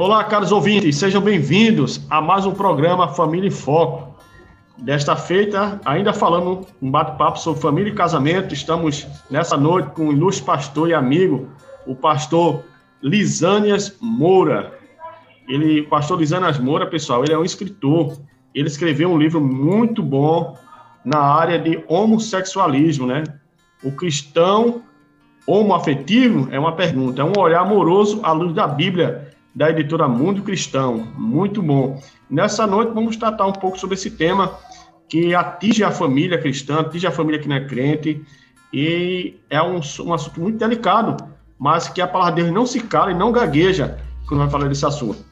Olá, 0.00 0.24
caros 0.24 0.50
ouvintes, 0.50 0.96
sejam 0.96 1.20
bem-vindos 1.20 2.00
a 2.08 2.22
mais 2.22 2.46
um 2.46 2.54
programa 2.54 3.08
Família 3.08 3.48
em 3.48 3.50
Foco. 3.50 4.18
Desta 4.78 5.14
feita, 5.14 5.78
ainda 5.84 6.14
falando 6.14 6.66
um 6.80 6.90
bate-papo 6.90 7.38
sobre 7.38 7.60
família 7.60 7.90
e 7.90 7.94
casamento, 7.94 8.54
estamos 8.54 9.06
nessa 9.30 9.58
noite 9.58 9.90
com 9.90 10.08
o 10.08 10.12
ilustre 10.12 10.46
pastor 10.46 10.88
e 10.88 10.94
amigo, 10.94 11.50
o 11.86 11.94
pastor 11.94 12.62
Lisânias 13.02 13.94
Moura. 14.00 14.72
Ele, 15.46 15.82
o 15.82 15.88
pastor 15.90 16.18
Lisânias 16.18 16.58
Moura, 16.58 16.86
pessoal, 16.86 17.22
ele 17.22 17.34
é 17.34 17.38
um 17.38 17.44
escritor. 17.44 18.16
Ele 18.54 18.68
escreveu 18.68 19.10
um 19.10 19.18
livro 19.18 19.38
muito 19.38 20.02
bom 20.02 20.56
na 21.04 21.18
área 21.18 21.58
de 21.58 21.84
homossexualismo, 21.86 23.06
né? 23.06 23.24
O 23.84 23.92
cristão 23.92 24.80
homoafetivo 25.46 26.48
é 26.50 26.58
uma 26.58 26.72
pergunta, 26.72 27.20
é 27.20 27.24
um 27.24 27.38
olhar 27.38 27.60
amoroso 27.60 28.20
à 28.22 28.32
luz 28.32 28.54
da 28.54 28.66
Bíblia 28.66 29.29
da 29.54 29.70
editora 29.70 30.08
Mundo 30.08 30.42
Cristão. 30.42 30.96
Muito 31.16 31.62
bom. 31.62 32.00
Nessa 32.28 32.66
noite 32.66 32.92
vamos 32.92 33.16
tratar 33.16 33.46
um 33.46 33.52
pouco 33.52 33.78
sobre 33.78 33.94
esse 33.94 34.10
tema 34.10 34.56
que 35.08 35.34
atinge 35.34 35.82
a 35.82 35.90
família 35.90 36.38
cristã, 36.38 36.80
atinge 36.80 37.06
a 37.06 37.10
família 37.10 37.40
que 37.40 37.48
não 37.48 37.56
é 37.56 37.64
crente, 37.64 38.24
e 38.72 39.34
é 39.50 39.60
um, 39.60 39.80
um 40.04 40.14
assunto 40.14 40.40
muito 40.40 40.58
delicado, 40.58 41.16
mas 41.58 41.88
que 41.88 42.00
a 42.00 42.06
palavra 42.06 42.36
de 42.36 42.42
Deus 42.42 42.54
não 42.54 42.64
se 42.64 42.80
cala 42.80 43.10
e 43.10 43.14
não 43.14 43.32
gagueja 43.32 43.98
quando 44.28 44.40
vai 44.40 44.50
falar 44.50 44.68
desse 44.68 44.86
assunto. 44.86 45.24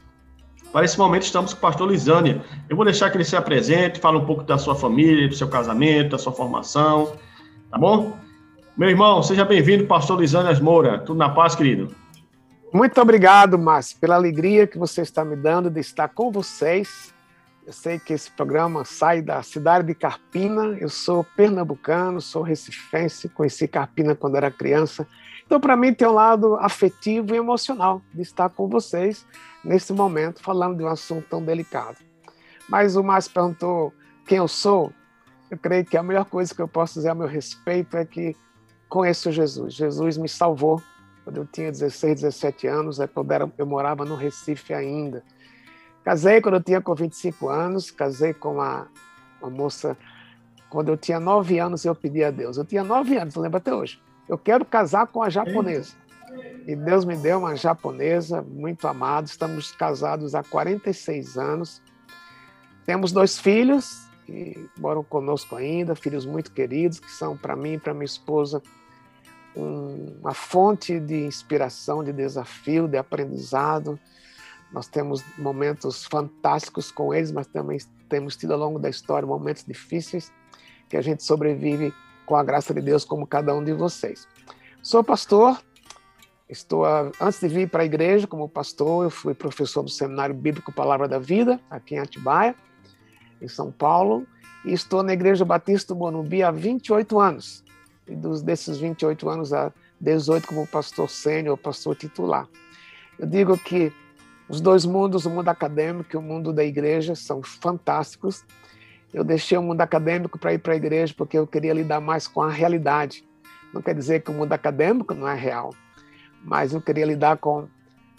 Para 0.71 0.85
esse 0.85 0.99
momento 0.99 1.23
estamos 1.23 1.53
com 1.53 1.57
o 1.57 1.61
pastor 1.61 1.89
Lisânia. 1.89 2.41
Eu 2.69 2.75
vou 2.75 2.85
deixar 2.85 3.09
que 3.09 3.17
ele 3.17 3.23
se 3.23 3.35
apresente, 3.35 3.99
fale 3.99 4.17
um 4.17 4.25
pouco 4.25 4.43
da 4.43 4.57
sua 4.57 4.75
família, 4.75 5.27
do 5.27 5.33
seu 5.33 5.47
casamento, 5.47 6.11
da 6.11 6.17
sua 6.17 6.33
formação, 6.33 7.13
tá 7.71 7.77
bom? 7.77 8.17
Meu 8.77 8.89
irmão, 8.89 9.23
seja 9.23 9.43
bem-vindo, 9.45 9.85
pastor 9.85 10.19
Lisânia 10.19 10.53
Moura. 10.61 10.99
Tudo 10.99 11.17
na 11.17 11.29
paz, 11.29 11.55
querido? 11.55 11.95
Muito 12.71 13.01
obrigado, 13.01 13.57
Márcio, 13.57 13.97
pela 13.99 14.13
alegria 14.13 14.67
que 14.67 14.77
você 14.77 15.01
está 15.01 15.25
me 15.25 15.35
dando 15.35 15.71
de 15.71 15.79
estar 15.79 16.07
com 16.09 16.31
vocês. 16.31 17.11
Eu 17.65 17.73
sei 17.73 17.97
que 17.97 18.13
esse 18.13 18.29
programa 18.29 18.85
sai 18.85 19.23
da 19.23 19.41
cidade 19.41 19.87
de 19.87 19.95
Carpina. 19.95 20.77
Eu 20.79 20.87
sou 20.87 21.23
pernambucano, 21.35 22.21
sou 22.21 22.43
recifense, 22.43 23.27
conheci 23.29 23.67
Carpina 23.67 24.13
quando 24.13 24.37
era 24.37 24.51
criança. 24.51 25.07
Então, 25.43 25.59
para 25.59 25.75
mim, 25.75 25.95
tem 25.95 26.07
um 26.07 26.13
lado 26.13 26.57
afetivo 26.57 27.33
e 27.33 27.37
emocional 27.37 28.03
de 28.13 28.21
estar 28.21 28.49
com 28.49 28.67
vocês 28.67 29.25
nesse 29.65 29.91
momento, 29.91 30.39
falando 30.43 30.77
de 30.77 30.83
um 30.83 30.87
assunto 30.87 31.27
tão 31.27 31.43
delicado. 31.43 31.97
Mas 32.69 32.95
o 32.95 33.03
Márcio 33.03 33.31
perguntou 33.33 33.91
quem 34.27 34.37
eu 34.37 34.47
sou. 34.47 34.93
Eu 35.49 35.57
creio 35.57 35.83
que 35.83 35.97
a 35.97 36.03
melhor 36.03 36.25
coisa 36.25 36.53
que 36.53 36.61
eu 36.61 36.67
posso 36.67 36.93
dizer 36.95 37.09
a 37.09 37.15
meu 37.15 37.27
respeito 37.27 37.97
é 37.97 38.05
que 38.05 38.35
conheço 38.87 39.31
Jesus. 39.31 39.73
Jesus 39.73 40.17
me 40.17 40.29
salvou 40.29 40.79
quando 41.29 41.37
eu 41.37 41.45
tinha 41.45 41.71
16, 41.71 42.21
17 42.21 42.65
anos, 42.65 42.99
é 42.99 43.03
eu, 43.03 43.51
eu 43.55 43.65
morava 43.67 44.03
no 44.03 44.15
Recife 44.15 44.73
ainda. 44.73 45.23
Casei 46.03 46.41
quando 46.41 46.55
eu 46.55 46.63
tinha 46.63 46.81
com 46.81 46.95
25 46.95 47.47
anos, 47.47 47.91
casei 47.91 48.33
com 48.33 48.53
uma, 48.53 48.87
uma 49.39 49.51
moça 49.51 49.95
quando 50.71 50.89
eu 50.89 50.97
tinha 50.97 51.19
9 51.19 51.59
anos 51.59 51.85
eu 51.85 51.93
pedi 51.93 52.23
a 52.23 52.31
Deus. 52.31 52.57
Eu 52.57 52.65
tinha 52.65 52.83
9 52.83 53.15
anos, 53.15 53.35
lembro 53.35 53.57
até 53.57 53.71
hoje. 53.71 54.01
Eu 54.27 54.39
quero 54.39 54.65
casar 54.65 55.05
com 55.05 55.21
a 55.21 55.29
japonesa. 55.29 55.93
E 56.65 56.75
Deus 56.75 57.05
me 57.05 57.15
deu 57.15 57.37
uma 57.37 57.55
japonesa 57.55 58.41
muito 58.41 58.87
amada. 58.87 59.27
Estamos 59.27 59.71
casados 59.71 60.33
há 60.33 60.41
46 60.41 61.37
anos. 61.37 61.79
Temos 62.87 63.11
dois 63.11 63.37
filhos 63.37 64.09
que 64.25 64.67
moram 64.79 65.03
conosco 65.03 65.55
ainda, 65.55 65.93
filhos 65.93 66.25
muito 66.25 66.51
queridos, 66.51 66.99
que 66.99 67.11
são 67.11 67.37
para 67.37 67.55
mim 67.55 67.73
e 67.73 67.79
para 67.79 67.93
minha 67.93 68.05
esposa 68.05 68.63
uma 69.59 70.33
fonte 70.33 70.99
de 70.99 71.25
inspiração, 71.25 72.03
de 72.03 72.11
desafio, 72.11 72.87
de 72.87 72.97
aprendizado. 72.97 73.99
Nós 74.71 74.87
temos 74.87 75.23
momentos 75.37 76.05
fantásticos 76.05 76.91
com 76.91 77.13
eles, 77.13 77.31
mas 77.31 77.47
também 77.47 77.77
temos 78.07 78.35
tido 78.35 78.53
ao 78.53 78.59
longo 78.59 78.79
da 78.79 78.89
história 78.89 79.27
momentos 79.27 79.63
difíceis 79.65 80.31
que 80.87 80.97
a 80.97 81.01
gente 81.01 81.23
sobrevive 81.23 81.93
com 82.25 82.35
a 82.35 82.43
graça 82.43 82.73
de 82.73 82.81
Deus, 82.81 83.05
como 83.05 83.25
cada 83.25 83.53
um 83.55 83.63
de 83.63 83.73
vocês. 83.73 84.27
Sou 84.81 85.03
pastor, 85.03 85.59
estou 86.47 86.83
antes 86.85 87.39
de 87.39 87.47
vir 87.47 87.69
para 87.69 87.83
a 87.83 87.85
igreja 87.85 88.27
como 88.27 88.49
pastor, 88.49 89.03
eu 89.03 89.09
fui 89.09 89.33
professor 89.33 89.83
do 89.83 89.89
Seminário 89.89 90.35
Bíblico 90.35 90.71
Palavra 90.71 91.07
da 91.07 91.19
Vida, 91.19 91.59
aqui 91.69 91.95
em 91.95 91.99
Atibaia, 91.99 92.55
em 93.41 93.47
São 93.47 93.71
Paulo, 93.71 94.25
e 94.65 94.73
estou 94.73 95.01
na 95.03 95.13
Igreja 95.13 95.45
Batista 95.45 95.93
do 95.93 95.99
Morumbi 95.99 96.43
há 96.43 96.51
28 96.51 97.19
anos 97.19 97.63
dos, 98.15 98.41
desses 98.41 98.77
28 98.77 99.29
anos 99.29 99.53
a 99.53 99.71
18 99.99 100.47
como 100.47 100.67
pastor 100.67 101.09
sênior, 101.09 101.57
pastor 101.57 101.95
titular. 101.95 102.47
Eu 103.17 103.27
digo 103.27 103.57
que 103.57 103.91
os 104.47 104.61
dois 104.61 104.85
mundos, 104.85 105.25
o 105.25 105.29
mundo 105.29 105.49
acadêmico 105.49 106.09
e 106.13 106.17
o 106.17 106.21
mundo 106.21 106.51
da 106.51 106.63
igreja, 106.63 107.15
são 107.15 107.43
fantásticos. 107.43 108.43
Eu 109.13 109.23
deixei 109.23 109.57
o 109.57 109.61
mundo 109.61 109.81
acadêmico 109.81 110.39
para 110.39 110.53
ir 110.53 110.59
para 110.59 110.73
a 110.73 110.77
igreja 110.77 111.13
porque 111.15 111.37
eu 111.37 111.45
queria 111.45 111.73
lidar 111.73 111.99
mais 111.99 112.27
com 112.27 112.41
a 112.41 112.49
realidade. 112.49 113.27
Não 113.73 113.81
quer 113.81 113.93
dizer 113.93 114.21
que 114.21 114.31
o 114.31 114.33
mundo 114.33 114.53
acadêmico 114.53 115.13
não 115.13 115.27
é 115.27 115.35
real, 115.35 115.71
mas 116.43 116.73
eu 116.73 116.81
queria 116.81 117.05
lidar 117.05 117.37
com 117.37 117.67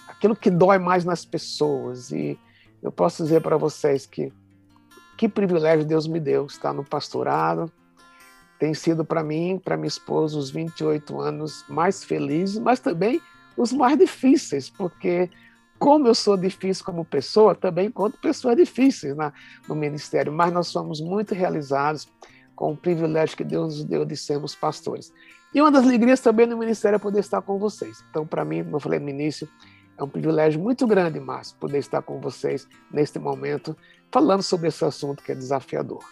aquilo 0.06 0.36
que 0.36 0.50
dói 0.50 0.78
mais 0.78 1.04
nas 1.04 1.24
pessoas. 1.24 2.12
E 2.12 2.38
eu 2.82 2.92
posso 2.92 3.22
dizer 3.22 3.40
para 3.40 3.56
vocês 3.56 4.06
que 4.06 4.32
que 5.20 5.28
privilégio 5.28 5.84
Deus 5.84 6.06
me 6.06 6.18
deu 6.18 6.46
estar 6.46 6.72
no 6.72 6.82
pastorado, 6.82 7.70
tem 8.60 8.74
sido 8.74 9.06
para 9.06 9.24
mim, 9.24 9.58
para 9.58 9.74
minha 9.74 9.88
esposa, 9.88 10.38
os 10.38 10.50
28 10.50 11.18
anos 11.18 11.64
mais 11.66 12.04
felizes, 12.04 12.58
mas 12.58 12.78
também 12.78 13.18
os 13.56 13.72
mais 13.72 13.98
difíceis, 13.98 14.68
porque 14.68 15.30
como 15.78 16.06
eu 16.06 16.14
sou 16.14 16.36
difícil 16.36 16.84
como 16.84 17.02
pessoa, 17.02 17.54
também 17.54 17.86
encontro 17.86 18.20
pessoas 18.20 18.54
difíceis 18.54 19.16
na, 19.16 19.32
no 19.66 19.74
ministério, 19.74 20.30
mas 20.30 20.52
nós 20.52 20.66
somos 20.66 21.00
muito 21.00 21.34
realizados 21.34 22.06
com 22.54 22.72
o 22.72 22.76
privilégio 22.76 23.34
que 23.34 23.44
Deus 23.44 23.78
nos 23.78 23.84
deu 23.84 24.04
de 24.04 24.14
sermos 24.14 24.54
pastores. 24.54 25.10
E 25.54 25.60
uma 25.62 25.70
das 25.70 25.84
alegrias 25.84 26.20
também 26.20 26.46
no 26.46 26.58
ministério 26.58 26.96
é 26.96 26.98
poder 26.98 27.20
estar 27.20 27.40
com 27.40 27.58
vocês. 27.58 28.04
Então, 28.10 28.26
para 28.26 28.44
mim, 28.44 28.62
como 28.62 28.76
eu 28.76 28.80
falei 28.80 29.00
no 29.00 29.08
início, 29.08 29.48
é 29.96 30.04
um 30.04 30.08
privilégio 30.08 30.60
muito 30.60 30.86
grande, 30.86 31.18
Márcio, 31.18 31.56
poder 31.58 31.78
estar 31.78 32.02
com 32.02 32.20
vocês 32.20 32.68
neste 32.92 33.18
momento, 33.18 33.74
falando 34.12 34.42
sobre 34.42 34.68
esse 34.68 34.84
assunto 34.84 35.24
que 35.24 35.32
é 35.32 35.34
desafiador. 35.34 36.04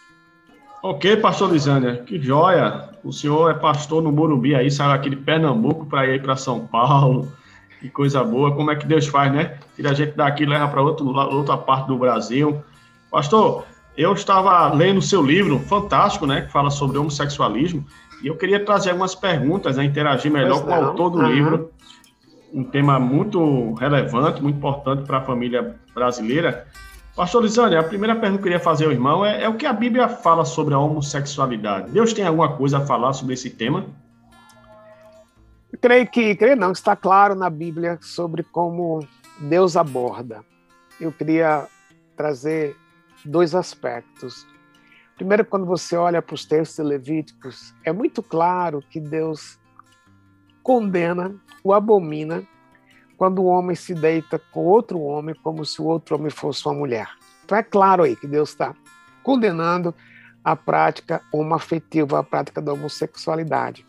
Ok, 0.82 1.16
pastor 1.16 1.52
Lisânia, 1.52 1.96
que 2.06 2.20
joia. 2.20 2.90
O 3.02 3.12
senhor 3.12 3.50
é 3.50 3.54
pastor 3.54 4.02
no 4.02 4.12
Morumbi 4.12 4.54
aí, 4.54 4.70
saiu 4.70 4.92
aqui 4.92 5.10
de 5.10 5.16
Pernambuco 5.16 5.86
para 5.86 6.06
ir 6.06 6.22
para 6.22 6.36
São 6.36 6.66
Paulo. 6.66 7.32
Que 7.80 7.88
coisa 7.88 8.24
boa. 8.24 8.54
Como 8.54 8.70
é 8.70 8.76
que 8.76 8.86
Deus 8.86 9.06
faz, 9.06 9.32
né? 9.32 9.58
Tira 9.76 9.90
a 9.90 9.94
gente 9.94 10.16
daqui 10.16 10.42
e 10.42 10.46
leva 10.46 10.68
para 10.68 10.82
outra 10.82 11.56
parte 11.56 11.86
do 11.86 11.96
Brasil. 11.96 12.62
Pastor, 13.10 13.64
eu 13.96 14.12
estava 14.12 14.72
lendo 14.72 14.98
o 14.98 15.02
seu 15.02 15.24
livro, 15.24 15.58
fantástico, 15.60 16.26
né? 16.26 16.42
Que 16.42 16.52
fala 16.52 16.70
sobre 16.70 16.98
homossexualismo. 16.98 17.84
E 18.22 18.26
eu 18.26 18.36
queria 18.36 18.64
trazer 18.64 18.90
algumas 18.90 19.14
perguntas, 19.14 19.76
né, 19.76 19.84
interagir 19.84 20.30
melhor 20.30 20.64
com 20.64 20.70
o 20.70 20.74
autor 20.74 21.10
do 21.10 21.18
uhum. 21.18 21.32
livro. 21.32 21.70
Um 22.52 22.64
tema 22.64 22.98
muito 22.98 23.74
relevante, 23.74 24.42
muito 24.42 24.56
importante 24.56 25.04
para 25.04 25.18
a 25.18 25.20
família 25.20 25.76
brasileira. 25.94 26.66
Pastor 27.18 27.42
Lisane, 27.42 27.74
a 27.74 27.82
primeira 27.82 28.14
pergunta 28.14 28.34
que 28.34 28.38
eu 28.38 28.52
queria 28.52 28.60
fazer 28.60 28.84
ao 28.84 28.92
irmão 28.92 29.26
é, 29.26 29.42
é, 29.42 29.48
o 29.48 29.56
que 29.56 29.66
a 29.66 29.72
Bíblia 29.72 30.08
fala 30.08 30.44
sobre 30.44 30.72
a 30.72 30.78
homossexualidade. 30.78 31.90
Deus 31.90 32.12
tem 32.12 32.24
alguma 32.24 32.56
coisa 32.56 32.78
a 32.78 32.86
falar 32.86 33.12
sobre 33.12 33.34
esse 33.34 33.50
tema? 33.50 33.86
Creio 35.80 36.06
que, 36.06 36.36
creio 36.36 36.54
não, 36.54 36.70
está 36.70 36.94
claro 36.94 37.34
na 37.34 37.50
Bíblia 37.50 37.98
sobre 38.00 38.44
como 38.44 39.04
Deus 39.40 39.76
aborda. 39.76 40.44
Eu 41.00 41.10
queria 41.10 41.66
trazer 42.16 42.76
dois 43.24 43.52
aspectos. 43.52 44.46
Primeiro, 45.16 45.44
quando 45.44 45.66
você 45.66 45.96
olha 45.96 46.22
para 46.22 46.36
os 46.36 46.44
textos 46.44 46.86
levíticos, 46.86 47.74
é 47.82 47.92
muito 47.92 48.22
claro 48.22 48.80
que 48.88 49.00
Deus 49.00 49.58
condena, 50.62 51.34
o 51.64 51.74
abomina 51.74 52.44
quando 53.18 53.40
o 53.40 53.46
homem 53.46 53.74
se 53.74 53.92
deita 53.92 54.40
com 54.52 54.64
outro 54.64 55.00
homem 55.00 55.34
como 55.42 55.66
se 55.66 55.82
o 55.82 55.84
outro 55.84 56.14
homem 56.14 56.30
fosse 56.30 56.64
uma 56.66 56.74
mulher. 56.74 57.10
Então 57.44 57.58
é 57.58 57.62
claro 57.62 58.04
aí 58.04 58.14
que 58.14 58.28
Deus 58.28 58.50
está 58.50 58.74
condenando 59.24 59.92
a 60.44 60.54
prática 60.54 61.20
homoafetiva, 61.32 62.20
a 62.20 62.22
prática 62.22 62.62
da 62.62 62.72
homossexualidade. 62.72 63.84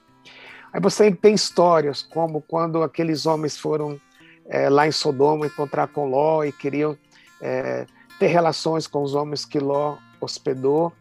Aí 0.73 0.81
você 0.81 1.11
tem 1.11 1.35
histórias 1.35 2.01
como 2.01 2.41
quando 2.41 2.81
aqueles 2.81 3.27
homens 3.27 3.57
foram 3.57 4.01
é, 4.47 4.67
lá 4.67 4.87
em 4.87 4.91
Sodoma 4.91 5.45
encontrar 5.45 5.87
com 5.87 6.09
Ló 6.09 6.43
e 6.43 6.51
queriam 6.51 6.97
é, 7.39 7.85
ter 8.17 8.27
relações 8.27 8.87
com 8.87 9.03
os 9.03 9.13
homens 9.13 9.45
que 9.45 9.59
Ló 9.59 9.97
hospedou. 10.19 10.91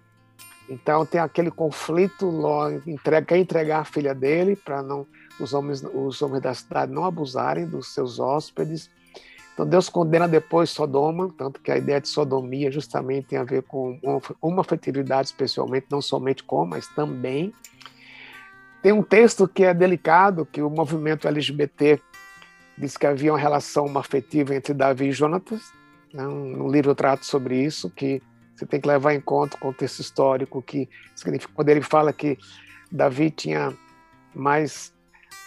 Então 0.68 1.06
tem 1.06 1.20
aquele 1.20 1.50
conflito, 1.50 2.26
Ló 2.26 2.70
entrega, 2.86 3.26
quer 3.26 3.38
entregar 3.38 3.80
a 3.80 3.84
filha 3.84 4.14
dele 4.14 4.54
para 4.54 4.82
não 4.82 5.06
os 5.40 5.52
homens, 5.54 5.82
os 5.82 6.20
homens 6.22 6.42
da 6.42 6.54
cidade 6.54 6.92
não 6.92 7.04
abusarem 7.04 7.66
dos 7.66 7.94
seus 7.94 8.18
hóspedes. 8.18 8.90
Então 9.54 9.66
Deus 9.66 9.88
condena 9.88 10.28
depois 10.28 10.70
Sodoma, 10.70 11.34
tanto 11.36 11.60
que 11.60 11.72
a 11.72 11.76
ideia 11.76 12.00
de 12.00 12.08
sodomia 12.08 12.70
justamente 12.70 13.28
tem 13.28 13.38
a 13.38 13.44
ver 13.44 13.62
com 13.64 13.98
uma 14.40 14.60
afetividade 14.60 15.28
especialmente, 15.28 15.86
não 15.90 16.00
somente 16.00 16.44
com, 16.44 16.64
mas 16.64 16.86
também. 16.88 17.52
Tem 18.80 18.92
um 18.92 19.02
texto 19.02 19.48
que 19.48 19.64
é 19.64 19.74
delicado, 19.74 20.46
que 20.46 20.62
o 20.62 20.70
movimento 20.70 21.26
LGBT 21.26 22.00
diz 22.76 22.96
que 22.96 23.04
havia 23.04 23.32
uma 23.32 23.38
relação 23.38 23.86
afetiva 23.98 24.54
entre 24.54 24.72
Davi 24.72 25.08
e 25.08 25.12
Jonatas. 25.12 25.72
Né? 26.14 26.22
No 26.22 26.68
livro 26.68 26.92
eu 26.92 26.94
trato 26.94 27.26
sobre 27.26 27.60
isso, 27.60 27.90
que 27.90 28.22
você 28.54 28.64
tem 28.64 28.80
que 28.80 28.86
levar 28.86 29.12
em 29.12 29.20
conta 29.20 29.56
o 29.56 29.60
contexto 29.60 29.98
histórico, 29.98 30.62
que 30.62 30.88
significa, 31.16 31.52
quando 31.52 31.68
ele 31.68 31.82
fala 31.82 32.12
que 32.12 32.38
Davi 32.92 33.30
tinha 33.32 33.76
mais 34.32 34.92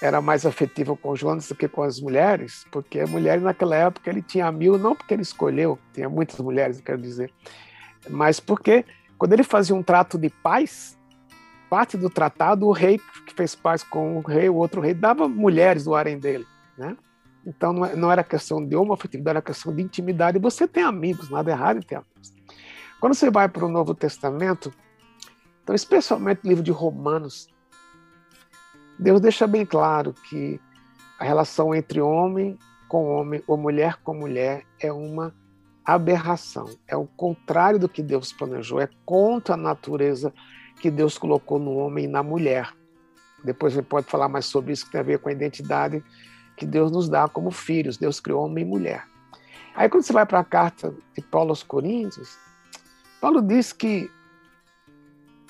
era 0.02 0.20
mais 0.20 0.46
afetivo 0.46 0.98
com 0.98 1.16
Jonas 1.16 1.48
do 1.48 1.56
que 1.56 1.68
com 1.68 1.84
as 1.84 2.00
mulheres, 2.00 2.66
porque 2.72 3.00
a 3.00 3.08
mulher 3.08 3.40
naquela 3.40 3.76
época 3.76 4.10
ele 4.10 4.22
tinha 4.22 4.52
mil, 4.52 4.78
não 4.78 4.96
porque 4.96 5.14
ele 5.14 5.22
escolheu, 5.22 5.78
tinha 5.94 6.10
muitas 6.10 6.40
mulheres, 6.40 6.80
eu 6.80 6.84
quero 6.84 7.02
dizer, 7.02 7.32
mas 8.10 8.40
porque 8.40 8.84
quando 9.18 9.34
ele 9.34 9.44
fazia 9.44 9.76
um 9.76 9.84
trato 9.84 10.18
de 10.18 10.30
paz, 10.30 10.98
parte 11.70 11.96
do 11.96 12.10
tratado, 12.10 12.68
o 12.68 12.72
rei 12.72 13.00
que 13.28 13.34
fez 13.36 13.54
paz 13.54 13.84
com 13.84 14.18
o 14.18 14.22
rei, 14.22 14.50
o 14.50 14.56
outro 14.56 14.82
rei, 14.82 14.96
dava 14.96 15.28
mulheres 15.28 15.84
do 15.84 15.94
harém 15.94 16.18
dele, 16.18 16.46
né? 16.76 16.98
Então 17.46 17.72
não, 17.72 17.96
não 17.96 18.12
era 18.12 18.24
questão 18.24 18.66
de 18.66 18.76
homoafetividade, 18.76 19.38
era 19.38 19.42
questão 19.42 19.74
de 19.74 19.82
intimidade. 19.82 20.40
Você 20.40 20.68
tem 20.68 20.84
amigos, 20.84 21.30
nada 21.30 21.52
errado 21.52 21.78
em 21.78 21.82
ter 21.82 21.96
amigos. 21.96 22.34
Quando 23.00 23.14
você 23.14 23.32
vai 23.32 23.48
para 23.48 23.66
o 23.66 23.70
Novo 23.70 23.96
Testamento, 23.96 24.72
então 25.64 25.76
especialmente 25.76 26.42
o 26.44 26.48
livro 26.48 26.64
de 26.64 26.72
Romanos, 26.72 27.48
Deus 29.02 29.20
deixa 29.20 29.48
bem 29.48 29.66
claro 29.66 30.14
que 30.14 30.62
a 31.18 31.24
relação 31.24 31.74
entre 31.74 32.00
homem 32.00 32.56
com 32.88 33.10
homem 33.10 33.44
ou 33.48 33.58
mulher 33.58 33.98
com 34.04 34.14
mulher 34.14 34.64
é 34.80 34.94
uma 34.94 35.34
aberração, 35.84 36.70
é 36.88 36.96
o 36.96 37.08
contrário 37.08 37.80
do 37.80 37.90
que 37.90 38.04
Deus 38.04 38.32
planejou, 38.32 38.80
é 38.80 38.88
contra 39.04 39.56
a 39.56 39.58
natureza 39.58 40.32
que 40.80 40.92
Deus 40.92 41.18
colocou 41.18 41.58
no 41.58 41.78
homem 41.78 42.06
e 42.06 42.08
na 42.08 42.22
mulher. 42.22 42.72
Depois 43.44 43.74
gente 43.74 43.86
pode 43.86 44.06
falar 44.06 44.30
mais 44.30 44.46
sobre 44.46 44.72
isso, 44.72 44.86
que 44.86 44.92
tem 44.92 45.02
a 45.02 45.04
ver 45.04 45.18
com 45.18 45.30
a 45.30 45.32
identidade 45.32 46.04
que 46.56 46.66
Deus 46.68 46.92
nos 46.92 47.10
dá 47.10 47.28
como 47.28 47.50
filhos. 47.50 47.98
Deus 47.98 48.20
criou 48.20 48.46
homem 48.46 48.64
e 48.64 48.68
mulher. 48.68 49.08
Aí 49.74 49.90
quando 49.90 50.04
você 50.04 50.14
vai 50.14 50.28
para 50.28 50.42
a 50.42 50.44
carta 50.44 50.94
de 51.16 51.24
Paulo 51.24 51.50
aos 51.50 51.64
Coríntios, 51.64 52.38
Paulo 53.20 53.42
diz 53.42 53.74
que 53.74 54.12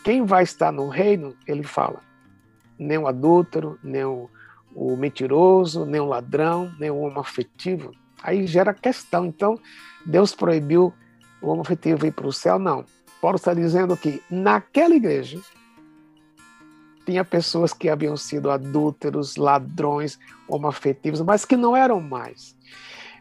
quem 0.05 0.25
vai 0.25 0.43
estar 0.43 0.71
no 0.71 0.87
reino, 0.87 1.35
ele 1.45 1.63
fala, 1.63 1.99
nem 2.81 2.97
o 2.97 3.07
adúltero, 3.07 3.77
nem 3.83 4.03
o, 4.03 4.29
o 4.75 4.95
mentiroso, 4.95 5.85
nem 5.85 6.01
o 6.01 6.05
ladrão, 6.05 6.73
nem 6.79 6.89
o 6.89 6.99
homoafetivo. 7.01 7.91
Aí 8.23 8.47
gera 8.47 8.73
questão. 8.73 9.25
Então, 9.25 9.59
Deus 10.05 10.33
proibiu 10.33 10.93
o 11.41 11.49
homoafetivo 11.49 12.07
ir 12.07 12.11
para 12.11 12.27
o 12.27 12.33
céu? 12.33 12.57
Não. 12.57 12.83
Paulo 13.21 13.35
está 13.35 13.53
dizendo 13.53 13.95
que 13.95 14.21
naquela 14.29 14.95
igreja 14.95 15.39
tinha 17.05 17.23
pessoas 17.23 17.71
que 17.71 17.89
haviam 17.89 18.17
sido 18.17 18.49
adúlteros, 18.49 19.35
ladrões, 19.35 20.19
homoafetivos, 20.47 21.21
mas 21.21 21.45
que 21.45 21.55
não 21.55 21.75
eram 21.75 22.01
mais. 22.01 22.55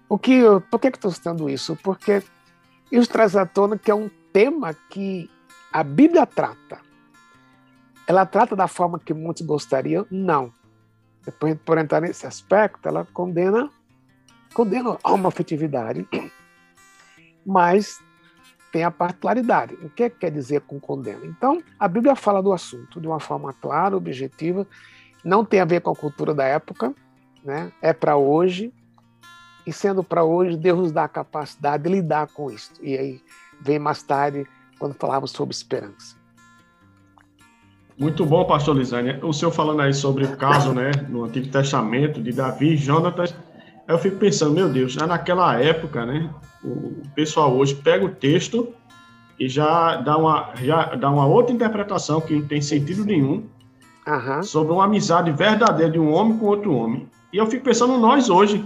O 0.09 0.19
que, 0.19 0.43
por 0.71 0.81
que, 0.81 0.91
que 0.91 0.97
estou 0.97 1.11
citando 1.11 1.51
isso? 1.51 1.77
Porque 1.83 2.23
isso 2.91 3.11
traz 3.11 3.37
à 3.37 3.45
tona 3.45 3.79
que 3.79 3.91
é 3.91 3.95
um 3.95 4.11
tema 4.33 4.75
que 4.89 5.31
a 5.73 5.83
Bíblia 5.83 6.27
trata. 6.27 6.90
Ela 8.11 8.27
trata 8.27 8.57
da 8.57 8.67
forma 8.67 8.99
que 8.99 9.15
muitos 9.15 9.47
gostariam? 9.47 10.05
Não. 10.11 10.53
Depois, 11.25 11.57
por 11.65 11.79
entrar 11.79 12.01
nesse 12.01 12.27
aspecto, 12.27 12.89
ela 12.89 13.07
condena, 13.13 13.71
condena 14.53 14.99
a 15.05 15.13
homoafetividade, 15.13 16.05
mas 17.47 18.03
tem 18.73 18.83
a 18.83 18.91
particularidade. 18.91 19.75
O 19.75 19.89
que, 19.89 20.03
é 20.03 20.11
que 20.11 20.19
quer 20.19 20.33
dizer 20.33 20.63
com 20.63 20.81
condena? 20.81 21.25
Então, 21.25 21.63
a 21.79 21.87
Bíblia 21.87 22.17
fala 22.17 22.43
do 22.43 22.53
assunto 22.53 23.01
de 23.01 23.07
uma 23.07 23.21
forma 23.21 23.53
clara, 23.53 23.97
objetiva, 23.97 24.67
não 25.25 25.45
tem 25.45 25.61
a 25.61 25.65
ver 25.65 25.81
com 25.81 25.93
a 25.93 25.95
cultura 25.95 26.35
da 26.35 26.43
época, 26.43 26.93
né? 27.45 27.71
é 27.81 27.93
para 27.93 28.17
hoje, 28.17 28.75
e 29.65 29.73
sendo 29.73 30.03
para 30.03 30.25
hoje, 30.25 30.57
Deus 30.57 30.81
nos 30.81 30.91
dá 30.91 31.05
a 31.05 31.09
capacidade 31.09 31.85
de 31.85 31.91
lidar 31.91 32.27
com 32.27 32.51
isso. 32.51 32.73
E 32.83 32.99
aí 32.99 33.23
vem 33.61 33.79
mais 33.79 34.03
tarde, 34.03 34.45
quando 34.81 34.95
falamos 34.95 35.31
sobre 35.31 35.55
esperança. 35.55 36.20
Muito 38.01 38.25
bom, 38.25 38.47
pastor 38.47 38.75
Lisânia. 38.75 39.21
O 39.23 39.31
senhor 39.31 39.51
falando 39.51 39.83
aí 39.83 39.93
sobre 39.93 40.25
o 40.25 40.35
caso, 40.35 40.73
né, 40.73 40.91
no 41.11 41.25
Antigo 41.25 41.49
Testamento, 41.49 42.23
de 42.23 42.33
Davi 42.33 42.73
e 42.73 42.77
Jonatas, 42.79 43.35
eu 43.87 43.99
fico 43.99 44.17
pensando, 44.17 44.55
meu 44.55 44.71
Deus, 44.71 44.93
já 44.93 45.07
naquela 45.07 45.61
época, 45.61 46.07
né, 46.07 46.31
o 46.65 47.03
pessoal 47.15 47.55
hoje 47.55 47.75
pega 47.75 48.03
o 48.03 48.09
texto 48.09 48.73
e 49.39 49.51
já 49.51 49.97
dá 49.97 50.17
uma, 50.17 50.49
já 50.63 50.95
dá 50.95 51.11
uma 51.11 51.27
outra 51.27 51.55
interpretação 51.55 52.23
que 52.23 52.35
não 52.35 52.47
tem 52.47 52.63
sentido 52.63 53.05
nenhum 53.05 53.45
uhum. 54.09 54.43
sobre 54.43 54.73
uma 54.73 54.87
amizade 54.87 55.31
verdadeira 55.31 55.93
de 55.93 55.99
um 55.99 56.11
homem 56.11 56.39
com 56.39 56.47
outro 56.47 56.75
homem. 56.75 57.07
E 57.31 57.37
eu 57.37 57.47
fico 57.49 57.65
pensando, 57.65 57.99
nós 57.99 58.31
hoje, 58.31 58.65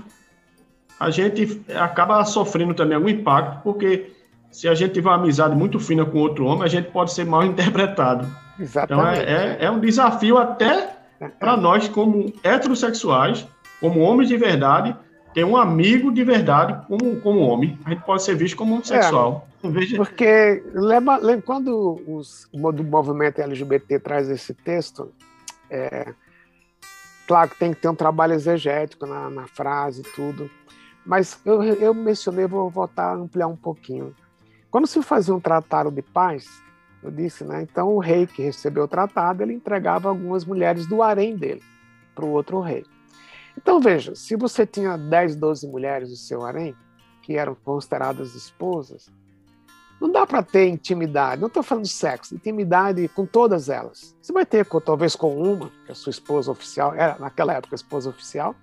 a 1.01 1.11
gente 1.11 1.61
acaba 1.75 2.25
sofrendo 2.25 2.73
também 2.73 2.95
algum 2.95 3.09
impacto, 3.09 3.65
porque 3.65 4.13
se 4.53 4.69
a 4.69 4.77
gente 4.77 4.93
tiver 4.93 5.09
uma 5.09 5.17
amizade 5.17 5.57
muito 5.57 5.81
fina 5.81 6.05
com 6.05 6.19
outro 6.19 6.45
homem, 6.45 6.63
a 6.63 6.69
gente 6.69 6.93
pode 6.93 7.13
ser 7.13 7.27
mal 7.27 7.43
interpretado. 7.45 8.44
Exatamente. 8.59 9.21
Então 9.21 9.33
é, 9.33 9.57
é, 9.61 9.65
é 9.65 9.71
um 9.71 9.81
desafio 9.81 10.39
até 10.39 10.97
para 11.39 11.57
nós, 11.57 11.89
como 11.89 12.33
heterossexuais, 12.43 13.47
como 13.81 14.01
homens 14.01 14.29
de 14.29 14.37
verdade, 14.37 14.97
ter 15.33 15.45
um 15.45 15.57
amigo 15.57 16.13
de 16.13 16.23
verdade 16.23 16.87
como, 16.87 17.21
como 17.21 17.41
homem. 17.41 17.79
A 17.85 17.91
gente 17.91 18.05
pode 18.05 18.23
ser 18.23 18.37
visto 18.37 18.57
como 18.57 18.75
homossexual. 18.75 19.47
É. 19.63 19.97
Porque 19.97 20.63
lembra, 20.75 21.17
lembra, 21.17 21.43
quando 21.43 22.01
os, 22.07 22.49
o 22.53 22.59
movimento 22.59 23.41
LGBT 23.41 23.99
traz 23.99 24.29
esse 24.29 24.53
texto, 24.53 25.11
é, 25.71 26.13
claro 27.27 27.51
que 27.51 27.59
tem 27.59 27.73
que 27.73 27.81
ter 27.81 27.89
um 27.89 27.95
trabalho 27.95 28.35
exegético 28.35 29.07
na, 29.07 29.31
na 29.31 29.47
frase 29.47 30.03
e 30.03 30.05
tudo, 30.15 30.51
mas 31.05 31.41
eu, 31.45 31.63
eu 31.63 31.95
mencionei, 31.95 32.47
vou 32.47 32.71
voltar 32.71 33.11
a 33.11 33.15
ampliar 33.15 33.47
um 33.47 33.57
pouquinho. 33.57 34.15
Quando 34.71 34.87
se 34.87 35.03
fazia 35.03 35.35
um 35.35 35.41
tratado 35.41 35.91
de 35.91 36.03
paz, 36.03 36.47
eu 37.05 37.11
disse, 37.11 37.45
né? 37.45 37.63
Então 37.63 37.95
o 37.95 37.99
rei 37.99 38.27
que 38.27 38.43
recebeu 38.43 38.85
o 38.85 38.89
tratado, 38.89 39.43
ele 39.43 39.53
entregava 39.53 40.09
algumas 40.09 40.45
mulheres 40.45 40.87
do 40.87 41.03
harém 41.03 41.37
dele 41.37 41.63
para 42.15 42.25
o 42.25 42.31
outro 42.31 42.61
rei. 42.61 42.85
Então 43.57 43.81
veja, 43.81 44.15
se 44.15 44.37
você 44.37 44.67
tinha 44.67 44.97
10, 44.97 45.37
12 45.37 45.69
mulheres 45.69 46.11
do 46.11 46.17
seu 46.17 46.45
harém, 46.45 46.75
que 47.23 47.37
eram 47.37 47.55
consideradas 47.55 48.35
esposas, 48.35 49.11
não 50.01 50.11
dá 50.11 50.27
para 50.27 50.43
ter 50.43 50.69
intimidade, 50.69 51.41
não 51.41 51.49
estou 51.49 51.63
falando 51.63 51.85
de 51.85 51.91
sexo, 51.91 52.35
intimidade 52.35 53.07
com 53.09 53.25
todas 53.25 53.69
elas. 53.69 54.15
Você 54.21 54.33
vai 54.33 54.45
ter 54.45 54.67
talvez 54.85 55.15
com 55.15 55.41
uma, 55.41 55.69
que 55.69 55.89
é 55.89 55.93
a 55.93 55.95
sua 55.95 56.11
esposa 56.11 56.51
oficial, 56.51 56.95
era 56.95 57.19
naquela 57.19 57.55
época 57.55 57.75
a 57.75 57.77
esposa 57.77 58.11
oficial, 58.11 58.55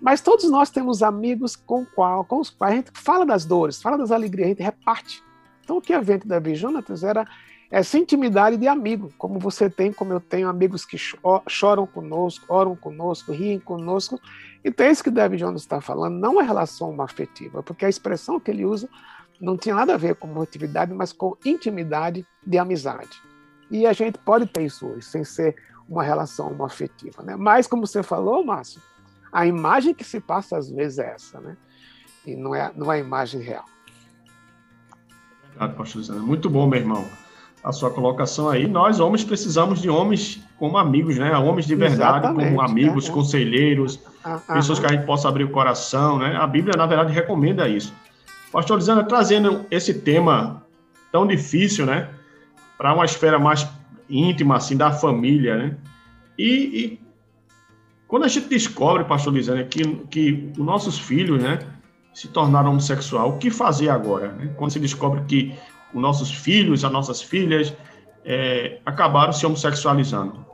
mas 0.00 0.20
todos 0.20 0.50
nós 0.50 0.70
temos 0.70 1.02
amigos 1.02 1.56
com, 1.56 1.84
qual, 1.84 2.24
com 2.24 2.40
os 2.40 2.50
quais 2.50 2.72
a 2.72 2.76
gente 2.76 2.90
fala 2.94 3.24
das 3.24 3.44
dores, 3.44 3.80
fala 3.80 3.96
das 3.96 4.10
alegrias, 4.10 4.46
a 4.46 4.50
gente 4.50 4.62
reparte. 4.62 5.22
Então 5.62 5.78
o 5.78 5.80
que 5.80 5.92
havia 5.92 6.16
entre 6.16 6.28
Davi 6.28 6.52
e 6.52 6.54
Jonatas 6.54 7.02
era 7.02 7.26
essa 7.70 7.98
intimidade 7.98 8.56
de 8.56 8.66
amigo, 8.66 9.12
como 9.18 9.38
você 9.38 9.68
tem, 9.68 9.92
como 9.92 10.12
eu 10.12 10.20
tenho 10.20 10.48
amigos 10.48 10.86
que 10.86 10.96
choram 11.48 11.86
conosco, 11.86 12.44
oram 12.48 12.74
conosco, 12.74 13.30
riem 13.30 13.60
conosco. 13.60 14.18
Então 14.64 14.86
é 14.86 14.90
isso 14.90 15.04
que 15.04 15.10
David 15.10 15.42
Jones 15.42 15.62
está 15.62 15.80
falando, 15.80 16.14
não 16.14 16.40
é 16.40 16.44
relação 16.44 17.00
afetiva, 17.02 17.62
porque 17.62 17.84
a 17.84 17.88
expressão 17.88 18.40
que 18.40 18.50
ele 18.50 18.64
usa 18.64 18.88
não 19.38 19.56
tinha 19.56 19.74
nada 19.74 19.94
a 19.94 19.98
ver 19.98 20.14
com 20.16 20.26
motividade, 20.26 20.92
mas 20.94 21.12
com 21.12 21.36
intimidade 21.44 22.26
de 22.44 22.58
amizade. 22.58 23.20
E 23.70 23.86
a 23.86 23.92
gente 23.92 24.18
pode 24.18 24.46
ter 24.46 24.62
isso 24.62 24.86
hoje, 24.86 25.02
sem 25.02 25.22
ser 25.22 25.54
uma 25.86 26.02
relação 26.02 26.64
afetiva. 26.64 27.22
Né? 27.22 27.36
Mas, 27.36 27.66
como 27.66 27.86
você 27.86 28.02
falou, 28.02 28.44
Márcio, 28.44 28.80
a 29.30 29.46
imagem 29.46 29.94
que 29.94 30.02
se 30.02 30.20
passa 30.20 30.56
às 30.56 30.70
vezes 30.70 30.98
é 30.98 31.12
essa, 31.14 31.38
né? 31.38 31.56
E 32.26 32.34
não 32.34 32.54
é, 32.54 32.72
não 32.74 32.90
é 32.90 32.96
a 32.96 32.98
imagem 32.98 33.40
real. 33.42 33.64
Obrigado, 35.48 35.76
pastor 35.76 36.02
Zé. 36.02 36.14
Muito 36.14 36.48
bom, 36.48 36.66
meu 36.66 36.80
irmão 36.80 37.27
a 37.62 37.72
sua 37.72 37.90
colocação 37.90 38.48
aí. 38.48 38.66
Nós, 38.66 39.00
homens, 39.00 39.24
precisamos 39.24 39.80
de 39.80 39.90
homens 39.90 40.40
como 40.58 40.78
amigos, 40.78 41.16
né? 41.18 41.36
Homens 41.36 41.66
de 41.66 41.74
verdade, 41.74 42.18
Exatamente, 42.18 42.48
como 42.48 42.60
amigos, 42.60 43.08
é, 43.08 43.12
conselheiros, 43.12 44.00
ah, 44.24 44.40
pessoas 44.54 44.78
que 44.78 44.86
a 44.86 44.90
gente 44.90 45.04
possa 45.04 45.28
abrir 45.28 45.44
o 45.44 45.50
coração, 45.50 46.18
né? 46.18 46.36
A 46.36 46.46
Bíblia, 46.46 46.76
na 46.76 46.86
verdade, 46.86 47.12
recomenda 47.12 47.68
isso. 47.68 47.92
Pastor 48.52 48.80
trazendo 49.06 49.66
esse 49.70 49.94
tema 49.94 50.62
tão 51.12 51.26
difícil, 51.26 51.84
né? 51.84 52.08
Para 52.76 52.94
uma 52.94 53.04
esfera 53.04 53.38
mais 53.38 53.68
íntima, 54.08 54.56
assim, 54.56 54.76
da 54.76 54.90
família, 54.90 55.56
né? 55.56 55.76
E, 56.38 56.44
e 56.46 57.00
Quando 58.06 58.24
a 58.24 58.28
gente 58.28 58.48
descobre, 58.48 59.04
pastor 59.04 59.34
Lisânia, 59.34 59.64
que, 59.64 59.84
que 60.06 60.50
os 60.56 60.64
nossos 60.64 60.98
filhos, 60.98 61.42
né, 61.42 61.58
se 62.14 62.28
tornaram 62.28 62.70
homossexual, 62.70 63.30
o 63.30 63.38
que 63.38 63.50
fazer 63.50 63.90
agora? 63.90 64.32
Né? 64.32 64.52
Quando 64.56 64.70
se 64.70 64.80
descobre 64.80 65.22
que 65.26 65.54
os 65.92 66.00
nossos 66.00 66.32
filhos, 66.32 66.84
as 66.84 66.92
nossas 66.92 67.22
filhas, 67.22 67.74
é, 68.24 68.80
acabaram 68.84 69.32
se 69.32 69.46
homossexualizando? 69.46 70.44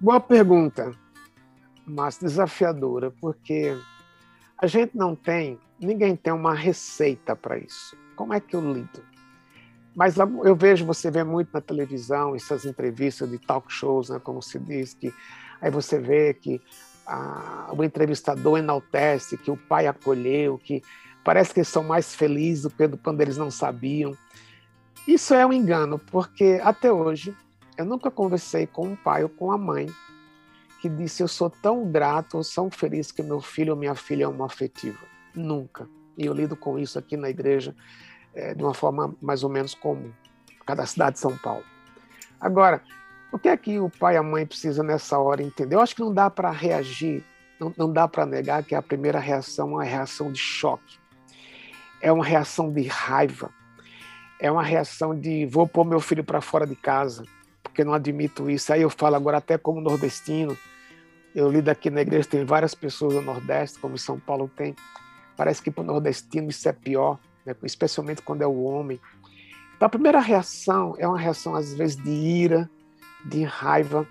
Boa 0.00 0.20
pergunta, 0.20 0.92
mas 1.86 2.18
desafiadora, 2.18 3.12
porque 3.20 3.76
a 4.58 4.66
gente 4.66 4.96
não 4.96 5.14
tem, 5.14 5.58
ninguém 5.80 6.16
tem 6.16 6.32
uma 6.32 6.54
receita 6.54 7.36
para 7.36 7.58
isso. 7.58 7.96
Como 8.16 8.34
é 8.34 8.40
que 8.40 8.56
eu 8.56 8.60
lido? 8.60 9.02
Mas 9.94 10.16
eu 10.16 10.56
vejo, 10.56 10.86
você 10.86 11.10
vê 11.10 11.22
muito 11.22 11.50
na 11.52 11.60
televisão, 11.60 12.34
essas 12.34 12.64
entrevistas 12.64 13.30
de 13.30 13.38
talk 13.38 13.70
shows, 13.72 14.08
né, 14.08 14.18
como 14.18 14.40
se 14.40 14.58
diz, 14.58 14.94
que 14.94 15.12
aí 15.60 15.70
você 15.70 15.98
vê 15.98 16.32
que 16.32 16.60
a, 17.06 17.70
o 17.76 17.84
entrevistador 17.84 18.58
enaltece, 18.58 19.36
que 19.36 19.50
o 19.50 19.56
pai 19.56 19.86
acolheu, 19.86 20.58
que 20.58 20.82
parece 21.24 21.52
que 21.52 21.60
eles 21.60 21.68
são 21.68 21.82
mais 21.84 22.14
felizes 22.14 22.64
do 22.64 22.70
que 22.70 22.88
quando 22.98 23.20
eles 23.20 23.36
não 23.36 23.50
sabiam. 23.50 24.16
Isso 25.06 25.34
é 25.34 25.44
um 25.44 25.52
engano, 25.52 25.98
porque 25.98 26.60
até 26.62 26.92
hoje 26.92 27.34
eu 27.76 27.84
nunca 27.84 28.10
conversei 28.10 28.66
com 28.66 28.88
um 28.88 28.96
pai 28.96 29.22
ou 29.22 29.28
com 29.28 29.50
a 29.50 29.58
mãe 29.58 29.88
que 30.80 30.88
disse 30.88 31.22
eu 31.22 31.28
sou 31.28 31.48
tão 31.48 31.90
grato 31.90 32.36
ou 32.36 32.42
tão 32.42 32.70
feliz 32.70 33.12
que 33.12 33.22
meu 33.22 33.40
filho 33.40 33.72
ou 33.72 33.78
minha 33.78 33.94
filha 33.94 34.24
é 34.24 34.28
uma 34.28 34.46
afetiva. 34.46 34.98
Nunca. 35.34 35.88
E 36.18 36.26
eu 36.26 36.34
lido 36.34 36.56
com 36.56 36.78
isso 36.78 36.98
aqui 36.98 37.16
na 37.16 37.30
igreja 37.30 37.74
é, 38.34 38.54
de 38.54 38.62
uma 38.62 38.74
forma 38.74 39.14
mais 39.20 39.44
ou 39.44 39.50
menos 39.50 39.74
comum, 39.74 40.10
cada 40.66 40.84
cidade 40.86 41.14
de 41.14 41.20
São 41.20 41.36
Paulo. 41.38 41.64
Agora, 42.40 42.82
o 43.30 43.38
que 43.38 43.48
é 43.48 43.56
que 43.56 43.78
o 43.78 43.88
pai 43.88 44.14
e 44.14 44.18
a 44.18 44.22
mãe 44.22 44.44
precisam 44.44 44.84
nessa 44.84 45.18
hora 45.18 45.42
entender? 45.42 45.76
Eu 45.76 45.80
acho 45.80 45.94
que 45.94 46.02
não 46.02 46.12
dá 46.12 46.28
para 46.28 46.50
reagir, 46.50 47.24
não, 47.58 47.72
não 47.76 47.92
dá 47.92 48.08
para 48.08 48.26
negar 48.26 48.62
que 48.64 48.74
a 48.74 48.82
primeira 48.82 49.18
reação 49.18 49.68
é 49.68 49.72
uma 49.74 49.84
reação 49.84 50.32
de 50.32 50.38
choque, 50.38 50.98
é 52.02 52.12
uma 52.12 52.24
reação 52.24 52.70
de 52.70 52.82
raiva, 52.82 53.50
é 54.38 54.50
uma 54.50 54.62
reação 54.62 55.18
de 55.18 55.46
vou 55.46 55.66
pôr 55.66 55.84
meu 55.84 56.00
filho 56.00 56.24
para 56.24 56.40
fora 56.40 56.66
de 56.66 56.76
casa, 56.76 57.24
porque 57.62 57.84
não 57.84 57.94
admito 57.94 58.50
isso. 58.50 58.72
Aí 58.72 58.82
eu 58.82 58.90
falo 58.90 59.16
agora 59.16 59.38
até 59.38 59.56
como 59.56 59.80
nordestino, 59.80 60.58
eu 61.34 61.50
lido 61.50 61.70
aqui 61.70 61.88
na 61.88 62.02
igreja, 62.02 62.28
tem 62.28 62.44
várias 62.44 62.74
pessoas 62.74 63.14
do 63.14 63.22
Nordeste, 63.22 63.78
como 63.78 63.94
em 63.94 63.98
São 63.98 64.20
Paulo 64.20 64.50
tem. 64.54 64.74
Parece 65.34 65.62
que 65.62 65.70
para 65.70 65.82
o 65.82 65.86
nordestino 65.86 66.50
isso 66.50 66.68
é 66.68 66.72
pior 66.72 67.18
né? 67.44 67.54
especialmente 67.64 68.22
quando 68.22 68.42
é 68.42 68.46
o 68.46 68.62
homem. 68.62 69.00
Então, 69.76 69.86
a 69.86 69.90
primeira 69.90 70.20
reação 70.20 70.94
é 70.98 71.06
uma 71.06 71.18
reação, 71.18 71.54
às 71.54 71.74
vezes, 71.74 71.96
de 71.96 72.10
ira, 72.10 72.70
de 73.24 73.42
raiva. 73.42 74.06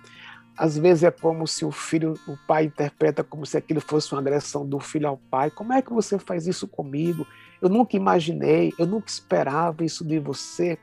Às 0.57 0.77
vezes 0.77 1.03
é 1.03 1.12
como 1.12 1.48
se 1.48 1.63
o 1.63 1.71
filho, 1.71 2.13
o 2.27 2.36
pai 2.45 2.65
interpreta 2.65 3.24
como 3.24 3.45
se 3.45 3.57
aquilo 3.57 3.79
fosse 3.79 4.12
uma 4.13 4.21
agressão 4.21 4.67
do 4.67 4.79
filho 4.79 5.07
ao 5.07 5.17
pai. 5.17 5.50
Como 5.50 5.74
é 5.74 5.81
que 5.81 5.93
você 5.93 6.19
faz 6.19 6.45
isso 6.45 6.67
comigo? 6.67 7.25
Eu 7.62 7.70
nunca 7.70 7.96
imaginei, 7.96 8.74
eu 8.77 8.86
nunca 8.86 9.10
esperava 9.10 9.84
isso 9.84 10.03
de 10.03 10.20
você. 10.20 10.77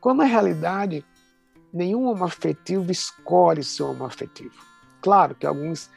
Quando 0.00 0.18
na 0.18 0.24
realidade, 0.24 1.04
nenhum 1.72 2.06
homo 2.06 2.24
afetivo 2.24 2.90
escolhe 2.90 3.64
ser 3.64 3.84
homo 3.84 4.04
afetivo. 4.04 4.54
Claro 5.00 5.34
que 5.34 5.46
alguns 5.46 5.90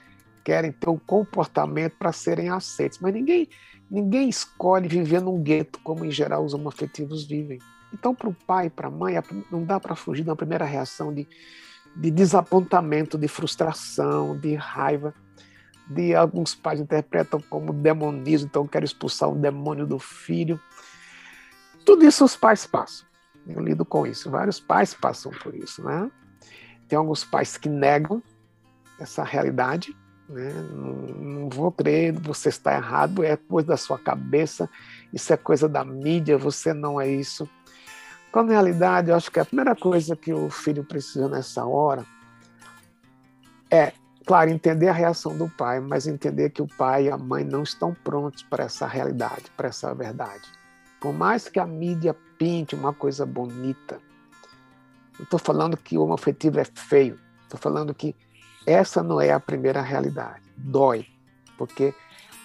querem 0.43 0.71
ter 0.71 0.89
um 0.89 0.97
comportamento 0.97 1.97
para 1.97 2.11
serem 2.11 2.49
aceitos, 2.49 2.99
mas 2.99 3.13
ninguém 3.13 3.49
Ninguém 3.89 4.27
escolhe 4.29 4.87
viver 4.87 5.21
num 5.21 5.41
gueto, 5.41 5.79
como 5.83 6.05
em 6.05 6.11
geral 6.11 6.43
os 6.43 6.53
homoafetivos 6.53 7.23
vivem. 7.23 7.59
Então, 7.93 8.15
para 8.15 8.29
o 8.29 8.33
pai, 8.33 8.69
para 8.69 8.87
a 8.87 8.91
mãe, 8.91 9.15
não 9.51 9.63
dá 9.63 9.79
para 9.79 9.95
fugir 9.95 10.23
da 10.23 10.35
primeira 10.35 10.65
reação 10.65 11.13
de, 11.13 11.27
de 11.95 12.11
desapontamento, 12.11 13.17
de 13.17 13.27
frustração, 13.27 14.37
de 14.37 14.55
raiva. 14.55 15.13
De 15.87 16.15
alguns 16.15 16.55
pais 16.55 16.79
interpretam 16.79 17.39
como 17.49 17.71
demonismo, 17.71 18.47
então 18.47 18.67
quero 18.67 18.85
expulsar 18.85 19.29
o 19.29 19.35
demônio 19.35 19.85
do 19.85 19.99
filho. 19.99 20.59
Tudo 21.85 22.05
isso 22.05 22.25
os 22.25 22.35
pais 22.35 22.65
passam. 22.65 23.05
Eu 23.47 23.61
lido 23.61 23.85
com 23.85 24.07
isso. 24.07 24.31
Vários 24.31 24.59
pais 24.59 24.93
passam 24.93 25.31
por 25.31 25.53
isso, 25.53 25.83
né? 25.83 26.09
Tem 26.87 26.97
alguns 26.97 27.23
pais 27.23 27.57
que 27.57 27.69
negam 27.69 28.21
essa 28.99 29.23
realidade, 29.23 29.95
né? 30.27 30.51
Não, 30.71 30.93
não 31.43 31.49
vou 31.49 31.71
crer, 31.71 32.13
você 32.13 32.49
está 32.49 32.75
errado, 32.75 33.23
é 33.23 33.37
coisa 33.37 33.69
da 33.69 33.77
sua 33.77 33.99
cabeça, 33.99 34.69
isso 35.13 35.31
é 35.31 35.37
coisa 35.37 35.69
da 35.69 35.85
mídia, 35.85 36.37
você 36.37 36.73
não 36.73 36.99
é 36.99 37.07
isso. 37.07 37.47
Quando 38.31 38.47
na 38.47 38.53
realidade, 38.53 39.09
eu 39.09 39.15
acho 39.15 39.31
que 39.31 39.39
a 39.39 39.45
primeira 39.45 39.75
coisa 39.75 40.15
que 40.15 40.33
o 40.33 40.49
filho 40.49 40.83
precisa 40.83 41.29
nessa 41.29 41.65
hora 41.65 42.05
é, 43.69 43.93
claro, 44.25 44.49
entender 44.49 44.87
a 44.87 44.93
reação 44.93 45.37
do 45.37 45.47
pai, 45.49 45.79
mas 45.79 46.07
entender 46.07 46.49
que 46.49 46.61
o 46.61 46.67
pai 46.67 47.05
e 47.05 47.11
a 47.11 47.17
mãe 47.17 47.43
não 47.43 47.63
estão 47.63 47.93
prontos 47.93 48.43
para 48.43 48.65
essa 48.65 48.87
realidade, 48.87 49.51
para 49.55 49.69
essa 49.69 49.93
verdade. 49.93 50.43
Por 50.99 51.13
mais 51.13 51.47
que 51.47 51.59
a 51.59 51.65
mídia 51.65 52.15
pinte 52.37 52.75
uma 52.75 52.93
coisa 52.93 53.25
bonita, 53.25 53.99
não 55.17 55.23
estou 55.23 55.39
falando 55.39 55.77
que 55.77 55.97
o 55.97 56.03
homoafetivo 56.03 56.59
é 56.59 56.65
feio, 56.65 57.19
estou 57.43 57.59
falando 57.59 57.93
que 57.93 58.15
essa 58.65 59.03
não 59.03 59.21
é 59.21 59.31
a 59.31 59.39
primeira 59.39 59.81
realidade. 59.81 60.41
Dói, 60.57 61.05
porque 61.57 61.93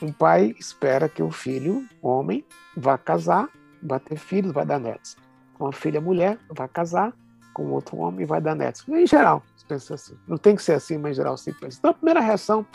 um 0.02 0.12
pai 0.12 0.54
espera 0.58 1.08
que 1.08 1.22
o 1.22 1.30
filho, 1.30 1.86
homem, 2.02 2.44
vá 2.76 2.98
casar, 2.98 3.48
vá 3.82 3.98
ter 3.98 4.16
filhos, 4.16 4.52
vai 4.52 4.66
dar 4.66 4.78
netos. 4.78 5.16
Uma 5.58 5.72
filha 5.72 6.00
mulher 6.00 6.38
vai 6.50 6.68
casar 6.68 7.12
com 7.52 7.70
outro 7.70 7.96
homem 7.96 8.22
e 8.22 8.26
vai 8.26 8.40
dar 8.40 8.54
netos. 8.54 8.86
Em 8.88 9.06
geral, 9.06 9.42
se 9.56 9.64
pensa 9.64 9.94
assim. 9.94 10.16
Não 10.26 10.36
tem 10.36 10.56
que 10.56 10.62
ser 10.62 10.72
assim, 10.72 10.98
mas 10.98 11.12
em 11.12 11.14
geral 11.14 11.36
se 11.36 11.52
pensa. 11.52 11.78
Então, 11.78 11.90
a 11.90 11.94
primeira 11.94 12.20
reação 12.20 12.66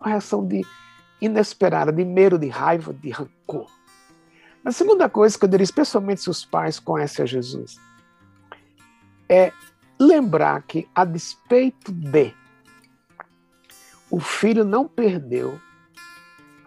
é 0.00 0.04
uma 0.04 0.10
reação 0.10 0.46
de 0.46 0.64
inesperada, 1.20 1.92
de 1.92 2.04
medo, 2.04 2.38
de 2.38 2.48
raiva, 2.48 2.92
de 2.92 3.10
rancor. 3.10 3.70
A 4.64 4.72
segunda 4.72 5.08
coisa 5.08 5.38
que 5.38 5.44
eu 5.44 5.48
diria, 5.48 5.64
especialmente 5.64 6.22
se 6.22 6.30
os 6.30 6.44
pais 6.44 6.78
conhecem 6.78 7.22
a 7.22 7.26
Jesus, 7.26 7.76
é 9.28 9.52
lembrar 9.98 10.62
que, 10.62 10.88
a 10.94 11.04
despeito 11.04 11.92
de 11.92 12.34
o 14.10 14.20
filho 14.20 14.64
não 14.64 14.86
perdeu 14.86 15.60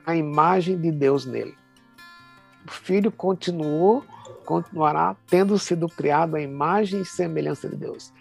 a 0.06 0.16
imagem 0.16 0.80
de 0.80 0.92
Deus 0.92 1.26
nele. 1.26 1.58
O 2.68 2.72
filho 2.72 3.12
continuou, 3.12 4.04
continuará 4.50 5.16
tendo 5.28 5.60
sido 5.60 5.88
criado 5.88 6.36
a 6.36 6.42
imagem 6.42 7.02
e 7.02 7.06
semelhança 7.06 7.70
de 7.70 7.76
Deus. 7.76 8.12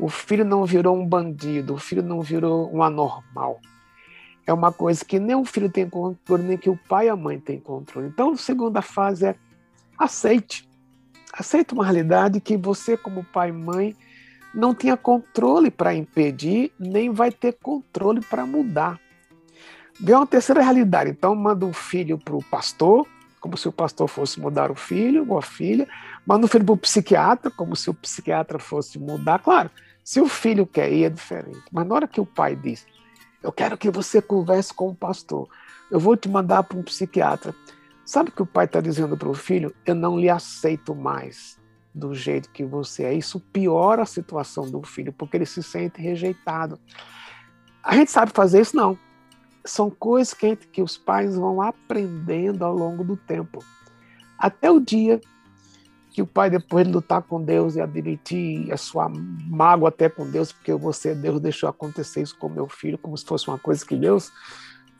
O 0.00 0.08
filho 0.08 0.42
não 0.42 0.64
virou 0.64 0.96
um 0.96 1.06
bandido, 1.06 1.74
o 1.74 1.78
filho 1.78 2.02
não 2.02 2.22
virou 2.22 2.74
um 2.74 2.82
anormal. 2.82 3.60
É 4.46 4.52
uma 4.52 4.72
coisa 4.72 5.04
que 5.04 5.18
nem 5.18 5.36
o 5.36 5.44
filho 5.44 5.70
tem 5.70 5.86
controle, 5.86 6.42
nem 6.42 6.56
que 6.56 6.70
o 6.70 6.78
pai 6.88 7.04
e 7.04 7.08
a 7.10 7.16
mãe 7.16 7.38
têm 7.38 7.60
controle. 7.60 8.08
Então, 8.08 8.30
a 8.30 8.36
segunda 8.38 8.80
fase 8.80 9.26
é 9.26 9.34
aceite. 9.98 10.66
Aceite 11.34 11.74
uma 11.74 11.84
realidade 11.84 12.40
que 12.40 12.56
você, 12.56 12.96
como 12.96 13.22
pai 13.22 13.50
e 13.50 13.52
mãe, 13.52 13.94
não 14.54 14.74
tinha 14.74 14.96
controle 14.96 15.70
para 15.70 15.94
impedir, 15.94 16.72
nem 16.80 17.10
vai 17.10 17.30
ter 17.30 17.58
controle 17.62 18.22
para 18.22 18.46
mudar. 18.46 18.98
Vê 20.00 20.14
uma 20.14 20.26
terceira 20.26 20.62
realidade. 20.62 21.10
Então, 21.10 21.34
manda 21.34 21.66
um 21.66 21.74
filho 21.74 22.16
para 22.16 22.34
o 22.34 22.42
pastor, 22.42 23.06
como 23.40 23.56
se 23.56 23.68
o 23.68 23.72
pastor 23.72 24.08
fosse 24.08 24.40
mudar 24.40 24.70
o 24.70 24.74
filho 24.74 25.26
ou 25.28 25.38
a 25.38 25.42
filha, 25.42 25.88
manda 26.26 26.44
um 26.44 26.48
filho 26.48 26.64
para 26.64 26.74
o 26.74 26.78
psiquiatra, 26.78 27.50
como 27.50 27.74
se 27.76 27.88
o 27.90 27.94
psiquiatra 27.94 28.58
fosse 28.58 28.98
mudar. 28.98 29.38
Claro, 29.38 29.70
se 30.04 30.20
o 30.20 30.28
filho 30.28 30.66
quer 30.66 30.92
ir, 30.92 31.04
é 31.04 31.10
diferente. 31.10 31.62
Mas 31.70 31.86
na 31.86 31.94
hora 31.94 32.08
que 32.08 32.20
o 32.20 32.26
pai 32.26 32.56
diz, 32.56 32.86
eu 33.42 33.52
quero 33.52 33.76
que 33.76 33.90
você 33.90 34.20
converse 34.20 34.72
com 34.72 34.88
o 34.88 34.94
pastor, 34.94 35.48
eu 35.90 36.00
vou 36.00 36.16
te 36.16 36.28
mandar 36.28 36.62
para 36.62 36.78
um 36.78 36.82
psiquiatra. 36.82 37.54
Sabe 38.04 38.30
o 38.30 38.32
que 38.32 38.42
o 38.42 38.46
pai 38.46 38.64
está 38.64 38.80
dizendo 38.80 39.16
para 39.16 39.28
o 39.28 39.34
filho? 39.34 39.74
Eu 39.84 39.94
não 39.94 40.18
lhe 40.18 40.30
aceito 40.30 40.94
mais 40.94 41.58
do 41.94 42.14
jeito 42.14 42.50
que 42.50 42.64
você 42.64 43.04
é. 43.04 43.14
Isso 43.14 43.38
piora 43.38 44.02
a 44.02 44.06
situação 44.06 44.70
do 44.70 44.82
filho, 44.82 45.12
porque 45.12 45.36
ele 45.36 45.46
se 45.46 45.62
sente 45.62 46.00
rejeitado. 46.00 46.78
A 47.82 47.94
gente 47.94 48.10
sabe 48.10 48.32
fazer 48.32 48.60
isso? 48.60 48.76
Não. 48.76 48.98
São 49.68 49.90
coisas 49.90 50.32
que, 50.32 50.56
que 50.56 50.82
os 50.82 50.96
pais 50.96 51.36
vão 51.36 51.60
aprendendo 51.60 52.64
ao 52.64 52.74
longo 52.74 53.04
do 53.04 53.16
tempo. 53.16 53.62
Até 54.38 54.70
o 54.70 54.80
dia 54.80 55.20
que 56.10 56.22
o 56.22 56.26
pai, 56.26 56.48
depois 56.48 56.86
de 56.86 56.92
lutar 56.92 57.22
com 57.22 57.42
Deus 57.42 57.76
e 57.76 57.80
admitir 57.80 58.72
a 58.72 58.78
sua 58.78 59.10
mágoa 59.10 59.90
até 59.90 60.08
com 60.08 60.28
Deus, 60.28 60.52
porque 60.52 60.72
você, 60.72 61.14
Deus, 61.14 61.38
deixou 61.38 61.68
acontecer 61.68 62.22
isso 62.22 62.36
com 62.38 62.48
meu 62.48 62.66
filho, 62.66 62.96
como 62.96 63.16
se 63.16 63.26
fosse 63.26 63.46
uma 63.46 63.58
coisa 63.58 63.84
que 63.84 63.94
Deus 63.94 64.32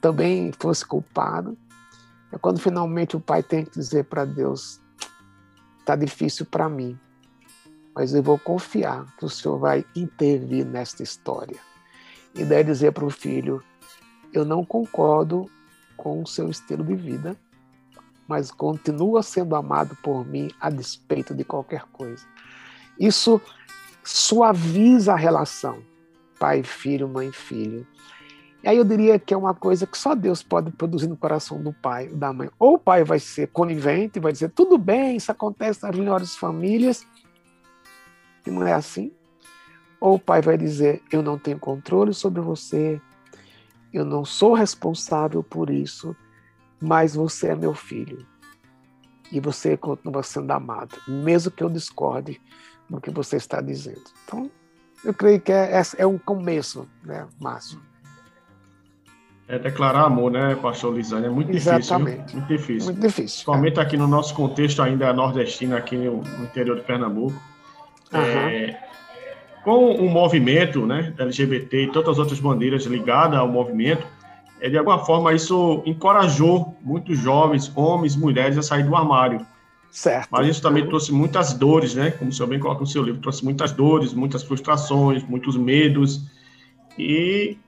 também 0.02 0.52
fosse 0.58 0.84
culpado. 0.84 1.56
É 2.30 2.36
quando 2.36 2.60
finalmente 2.60 3.16
o 3.16 3.20
pai 3.20 3.42
tem 3.42 3.64
que 3.64 3.70
dizer 3.70 4.04
para 4.04 4.26
Deus: 4.26 4.80
Está 5.80 5.96
difícil 5.96 6.44
para 6.44 6.68
mim, 6.68 6.98
mas 7.94 8.12
eu 8.12 8.22
vou 8.22 8.38
confiar 8.38 9.06
que 9.16 9.24
o 9.24 9.30
Senhor 9.30 9.58
vai 9.58 9.84
intervir 9.96 10.66
nesta 10.66 11.02
história. 11.02 11.56
E 12.34 12.44
daí 12.44 12.62
dizer 12.62 12.92
para 12.92 13.06
o 13.06 13.10
filho: 13.10 13.62
Eu 14.32 14.44
não 14.44 14.64
concordo 14.64 15.50
com 15.96 16.22
o 16.22 16.26
seu 16.26 16.48
estilo 16.50 16.84
de 16.84 16.94
vida, 16.94 17.36
mas 18.26 18.50
continua 18.50 19.22
sendo 19.22 19.56
amado 19.56 19.96
por 20.02 20.26
mim 20.26 20.50
a 20.60 20.70
despeito 20.70 21.34
de 21.34 21.44
qualquer 21.44 21.84
coisa. 21.92 22.24
Isso 22.98 23.40
suaviza 24.04 25.12
a 25.12 25.16
relação 25.16 25.82
pai, 26.38 26.62
filho, 26.62 27.08
mãe, 27.08 27.32
filho. 27.32 27.86
E 28.62 28.68
aí 28.68 28.76
eu 28.76 28.84
diria 28.84 29.18
que 29.18 29.34
é 29.34 29.36
uma 29.36 29.54
coisa 29.54 29.86
que 29.86 29.96
só 29.96 30.14
Deus 30.14 30.42
pode 30.42 30.70
produzir 30.72 31.06
no 31.06 31.16
coração 31.16 31.62
do 31.62 31.72
pai, 31.72 32.08
da 32.08 32.32
mãe. 32.32 32.50
Ou 32.58 32.74
o 32.74 32.78
pai 32.78 33.04
vai 33.04 33.18
ser 33.18 33.48
conivente, 33.48 34.18
vai 34.18 34.32
dizer, 34.32 34.50
tudo 34.50 34.78
bem, 34.78 35.16
isso 35.16 35.30
acontece 35.30 35.82
nas 35.82 35.96
melhores 35.96 36.36
famílias, 36.36 37.06
e 38.46 38.50
não 38.50 38.66
é 38.66 38.72
assim. 38.72 39.12
Ou 40.00 40.14
o 40.14 40.18
pai 40.18 40.40
vai 40.40 40.56
dizer, 40.56 41.02
eu 41.10 41.22
não 41.22 41.38
tenho 41.38 41.58
controle 41.58 42.14
sobre 42.14 42.40
você, 42.40 43.00
eu 43.92 44.04
não 44.04 44.24
sou 44.24 44.54
responsável 44.54 45.42
por 45.42 45.70
isso, 45.70 46.14
mas 46.80 47.14
você 47.14 47.48
é 47.48 47.56
meu 47.56 47.74
filho. 47.74 48.26
E 49.30 49.40
você 49.40 49.76
continua 49.76 50.22
sendo 50.22 50.50
amado, 50.50 50.96
mesmo 51.06 51.50
que 51.50 51.62
eu 51.62 51.68
discorde 51.68 52.40
do 52.88 53.00
que 53.00 53.10
você 53.10 53.36
está 53.36 53.60
dizendo. 53.60 54.04
Então, 54.24 54.50
eu 55.04 55.12
creio 55.12 55.40
que 55.40 55.52
é, 55.52 55.80
é 55.98 56.06
um 56.06 56.18
começo, 56.18 56.88
né, 57.04 57.26
Márcio? 57.40 57.80
É 59.46 59.58
declarar 59.58 60.02
amor, 60.02 60.30
né, 60.30 60.54
pastor 60.56 60.94
Lisane? 60.94 61.26
É 61.26 61.30
muito 61.30 61.50
Exatamente. 61.50 62.36
difícil. 62.36 62.36
Viu? 62.36 62.36
Muito 62.36 62.48
difícil. 62.48 62.84
Muito 62.84 63.00
difícil. 63.00 63.24
Principalmente 63.24 63.78
é. 63.78 63.82
aqui 63.82 63.96
no 63.96 64.06
nosso 64.06 64.34
contexto 64.34 64.82
ainda 64.82 65.12
nordestino, 65.12 65.74
aqui 65.76 65.96
no, 65.96 66.22
no 66.22 66.44
interior 66.44 66.76
de 66.76 66.82
Pernambuco. 66.84 67.40
Uhum. 68.12 68.20
É, 68.20 68.87
com 69.68 69.90
o 69.96 70.08
movimento 70.08 70.86
né, 70.86 71.12
LGBT 71.18 71.82
e 71.84 71.92
todas 71.92 72.12
as 72.12 72.18
outras 72.18 72.40
bandeiras 72.40 72.86
ligadas 72.86 73.38
ao 73.38 73.46
movimento, 73.46 74.02
é, 74.62 74.70
de 74.70 74.78
alguma 74.78 74.98
forma 75.04 75.34
isso 75.34 75.82
encorajou 75.84 76.74
muitos 76.80 77.18
jovens, 77.18 77.70
homens, 77.76 78.16
mulheres 78.16 78.56
a 78.56 78.62
sair 78.62 78.82
do 78.82 78.96
armário. 78.96 79.44
Certo. 79.90 80.28
Mas 80.30 80.46
isso 80.46 80.62
também 80.62 80.86
trouxe 80.86 81.12
muitas 81.12 81.52
dores, 81.52 81.94
né? 81.94 82.12
Como 82.12 82.30
o 82.30 82.32
senhor 82.32 82.48
bem 82.48 82.58
coloca 82.58 82.80
no 82.80 82.86
seu 82.86 83.02
livro, 83.02 83.20
trouxe 83.20 83.44
muitas 83.44 83.70
dores, 83.70 84.14
muitas 84.14 84.42
frustrações, 84.42 85.22
muitos 85.24 85.54
medos. 85.54 86.22
E 86.98 87.58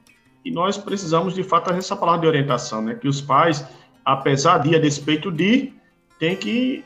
e 0.43 0.51
nós 0.51 0.79
precisamos, 0.79 1.35
de 1.35 1.43
fato, 1.43 1.71
essa 1.71 1.95
palavra 1.95 2.23
de 2.23 2.27
orientação, 2.27 2.81
né? 2.81 2.95
Que 2.95 3.07
os 3.07 3.21
pais, 3.21 3.63
apesar 4.03 4.59
de, 4.59 4.75
a 4.75 4.79
despeito 4.79 5.31
de, 5.31 5.71
tem 6.19 6.35
que 6.35 6.83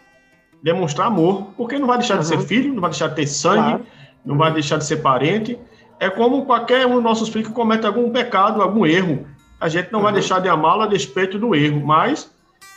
demonstrar 0.61 1.07
amor, 1.07 1.53
porque 1.57 1.79
não 1.79 1.87
vai 1.87 1.99
deixar 1.99 2.17
de 2.17 2.27
ser 2.27 2.41
filho, 2.41 2.75
não 2.75 2.81
vai 2.81 2.91
deixar 2.91 3.09
de 3.09 3.15
ter 3.15 3.29
sangue, 3.29 3.61
claro. 3.63 3.87
Não 4.25 4.37
vai 4.37 4.53
deixar 4.53 4.79
de 4.79 4.87
ser 4.87 4.99
parente. 4.99 5.59
É 6.01 6.09
como 6.09 6.45
qualquer 6.45 6.87
um 6.87 6.95
dos 6.95 7.03
nossos 7.03 7.29
filhos 7.29 7.49
que 7.49 7.55
comete 7.55 7.87
algum 7.87 8.11
pecado, 8.11 8.63
algum 8.63 8.87
erro. 8.87 9.27
A 9.61 9.69
gente 9.69 9.93
não 9.93 10.01
uhum. 10.01 10.05
vai 10.05 10.13
deixar 10.13 10.41
de 10.41 10.49
amá-lo 10.49 10.83
a 10.83 10.87
despeito 10.87 11.39
do 11.39 11.55
erro, 11.55 11.85
mas 11.85 12.31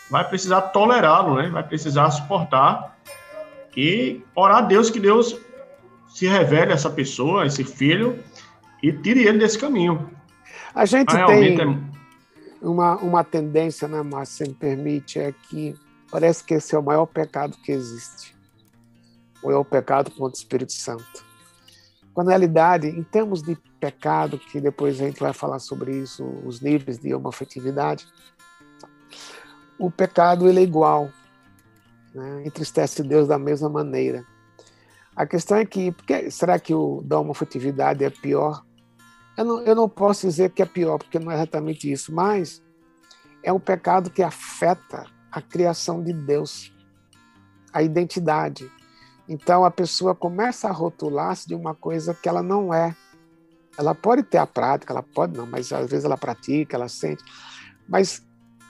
vai 0.09 0.27
precisar 0.27 0.61
tolerá-lo, 0.61 1.35
né? 1.35 1.49
Vai 1.49 1.63
precisar 1.63 2.09
suportar 2.11 2.97
e 3.75 4.21
orar 4.35 4.57
a 4.57 4.61
Deus 4.61 4.89
que 4.89 4.99
Deus 4.99 5.37
se 6.07 6.25
revele 6.25 6.71
a 6.71 6.75
essa 6.75 6.89
pessoa, 6.89 7.43
a 7.43 7.45
esse 7.45 7.63
filho, 7.63 8.17
e 8.81 8.91
tire 8.91 9.27
ele 9.27 9.37
desse 9.37 9.57
caminho. 9.57 10.09
A 10.73 10.85
gente 10.85 11.15
ah, 11.15 11.25
tem 11.25 11.59
é... 11.59 11.77
uma, 12.61 12.95
uma 12.97 13.23
tendência, 13.23 13.87
né, 13.87 14.01
Márcio, 14.01 14.45
se 14.45 14.51
me 14.51 14.55
permite, 14.55 15.19
é 15.19 15.31
que 15.31 15.75
parece 16.09 16.43
que 16.43 16.55
esse 16.55 16.73
é 16.73 16.79
o 16.79 16.83
maior 16.83 17.05
pecado 17.05 17.57
que 17.63 17.71
existe. 17.71 18.35
Ou 19.43 19.51
é 19.51 19.57
o 19.57 19.65
pecado 19.65 20.09
contra 20.11 20.37
o 20.37 20.41
Espírito 20.41 20.73
Santo. 20.73 21.26
Quando, 22.17 22.29
na 22.29 22.31
realidade, 22.31 22.87
em 22.87 23.03
termos 23.03 23.43
de 23.43 23.55
pecado, 23.79 24.39
que 24.39 24.59
depois 24.59 24.99
a 24.99 25.05
gente 25.05 25.19
vai 25.19 25.33
falar 25.33 25.59
sobre 25.59 25.95
isso, 25.97 26.23
os 26.43 26.59
níveis 26.61 26.97
de 26.97 27.13
homofetividade, 27.13 28.07
o 29.77 29.91
pecado 29.91 30.47
ele 30.47 30.61
é 30.61 30.63
igual, 30.63 31.11
né? 32.15 32.41
entristece 32.43 33.03
Deus 33.03 33.27
da 33.27 33.37
mesma 33.37 33.69
maneira. 33.69 34.25
A 35.15 35.27
questão 35.27 35.57
é 35.57 35.65
que, 35.65 35.91
porque, 35.91 36.31
será 36.31 36.57
que 36.57 36.73
o 36.73 37.03
da 37.03 37.19
homofetividade 37.19 38.03
é 38.03 38.09
pior 38.09 38.63
eu 39.37 39.45
não, 39.45 39.61
eu 39.61 39.75
não 39.75 39.87
posso 39.87 40.25
dizer 40.25 40.49
que 40.49 40.63
é 40.63 40.65
pior, 40.65 40.97
porque 40.97 41.19
não 41.19 41.31
é 41.31 41.35
exatamente 41.35 41.91
isso, 41.91 42.11
mas 42.11 42.59
é 43.43 43.53
um 43.53 43.59
pecado 43.59 44.09
que 44.09 44.23
afeta 44.23 45.05
a 45.31 45.39
criação 45.39 46.03
de 46.03 46.11
Deus, 46.11 46.73
a 47.71 47.83
identidade. 47.83 48.67
Então 49.27 49.65
a 49.65 49.71
pessoa 49.71 50.15
começa 50.15 50.69
a 50.69 50.71
rotular-se 50.71 51.47
de 51.47 51.55
uma 51.55 51.75
coisa 51.75 52.13
que 52.13 52.29
ela 52.29 52.41
não 52.41 52.73
é. 52.73 52.95
Ela 53.77 53.93
pode 53.93 54.23
ter 54.23 54.37
a 54.37 54.47
prática, 54.47 54.93
ela 54.93 55.03
pode 55.03 55.37
não, 55.37 55.45
mas 55.45 55.71
às 55.71 55.89
vezes 55.89 56.05
ela 56.05 56.17
pratica, 56.17 56.75
ela 56.75 56.87
sente. 56.87 57.23
Mas 57.87 58.25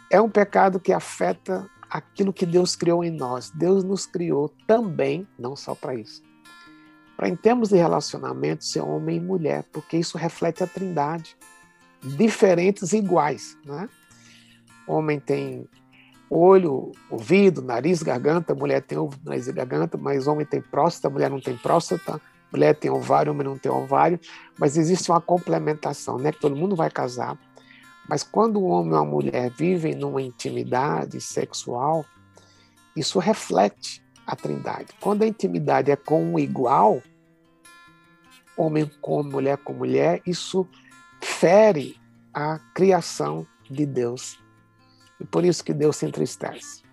é 0.10 0.20
um 0.20 0.30
pecado 0.30 0.80
que 0.80 0.92
afeta 0.92 1.70
aquilo 1.90 2.34
que 2.34 2.46
Deus 2.46 2.76
criou 2.76 3.04
em 3.04 3.12
nós. 3.12 3.50
Deus 3.52 3.84
nos 3.84 4.06
criou 4.06 4.54
também, 4.66 5.28
não 5.38 5.56
só 5.56 5.74
para 5.74 5.96
isso, 5.96 6.22
para, 7.16 7.30
em 7.30 7.36
termos 7.36 7.70
de 7.70 7.78
relacionamento, 7.78 8.66
ser 8.66 8.82
homem 8.82 9.18
e 9.18 9.22
mulher, 9.22 9.64
porque 9.72 9.98
isso 9.98 10.18
reflete 10.18 10.64
a 10.64 10.68
trindade. 10.68 11.38
Diferentes 12.02 12.94
e 12.94 12.98
iguais. 12.98 13.58
Né? 13.66 13.90
Homem 14.88 15.20
tem 15.20 15.68
olho, 16.30 16.92
ouvido, 17.10 17.62
nariz, 17.62 18.04
garganta, 18.04 18.54
mulher 18.54 18.82
tem 18.82 18.98
ovo, 18.98 19.18
nariz 19.24 19.48
e 19.48 19.54
garganta, 19.54 19.98
mas 19.98 20.28
homem 20.28 20.46
tem 20.46 20.62
próstata, 20.62 21.10
mulher 21.10 21.30
não 21.30 21.40
tem 21.40 21.56
próstata, 21.56 22.22
mulher 22.52 22.76
tem 22.76 22.92
ovário, 22.92 23.32
homem 23.32 23.46
não 23.46 23.58
tem 23.58 23.72
ovário, 23.72 24.20
mas 24.58 24.78
existe 24.78 25.10
uma 25.12 25.22
complementação, 25.22 26.18
né? 26.18 26.32
Que 26.32 26.40
todo 26.40 26.56
mundo 26.56 26.76
vai 26.76 26.90
casar, 26.90 27.38
mas 28.08 28.24
quando 28.24 28.58
o 28.60 28.66
homem 28.66 28.94
ou 28.94 29.00
a 29.00 29.06
mulher 29.06 29.52
vivem 29.52 29.94
numa 29.96 30.22
intimidade 30.22 31.20
sexual, 31.20 32.06
isso 32.96 33.20
reflete 33.20 34.04
a 34.26 34.36
trindade. 34.36 34.88
Quando 35.00 35.24
a 35.24 35.28
intimidade 35.28 35.92
é 35.92 35.96
com 35.96 36.34
um 36.34 36.40
igual, 36.40 37.02
homem 38.58 38.90
com 39.02 39.24
mulher 39.24 39.58
com 39.58 39.74
mulher, 39.74 40.22
isso 40.26 40.68
fere 41.22 41.96
a 42.34 42.60
criação 42.74 43.46
de 43.70 43.86
Deus. 43.86 44.40
E 45.20 45.26
por 45.26 45.44
isso 45.44 45.64
que 45.64 45.74
Deus 45.74 45.98
se 45.98 46.06
entristece. 46.06 46.84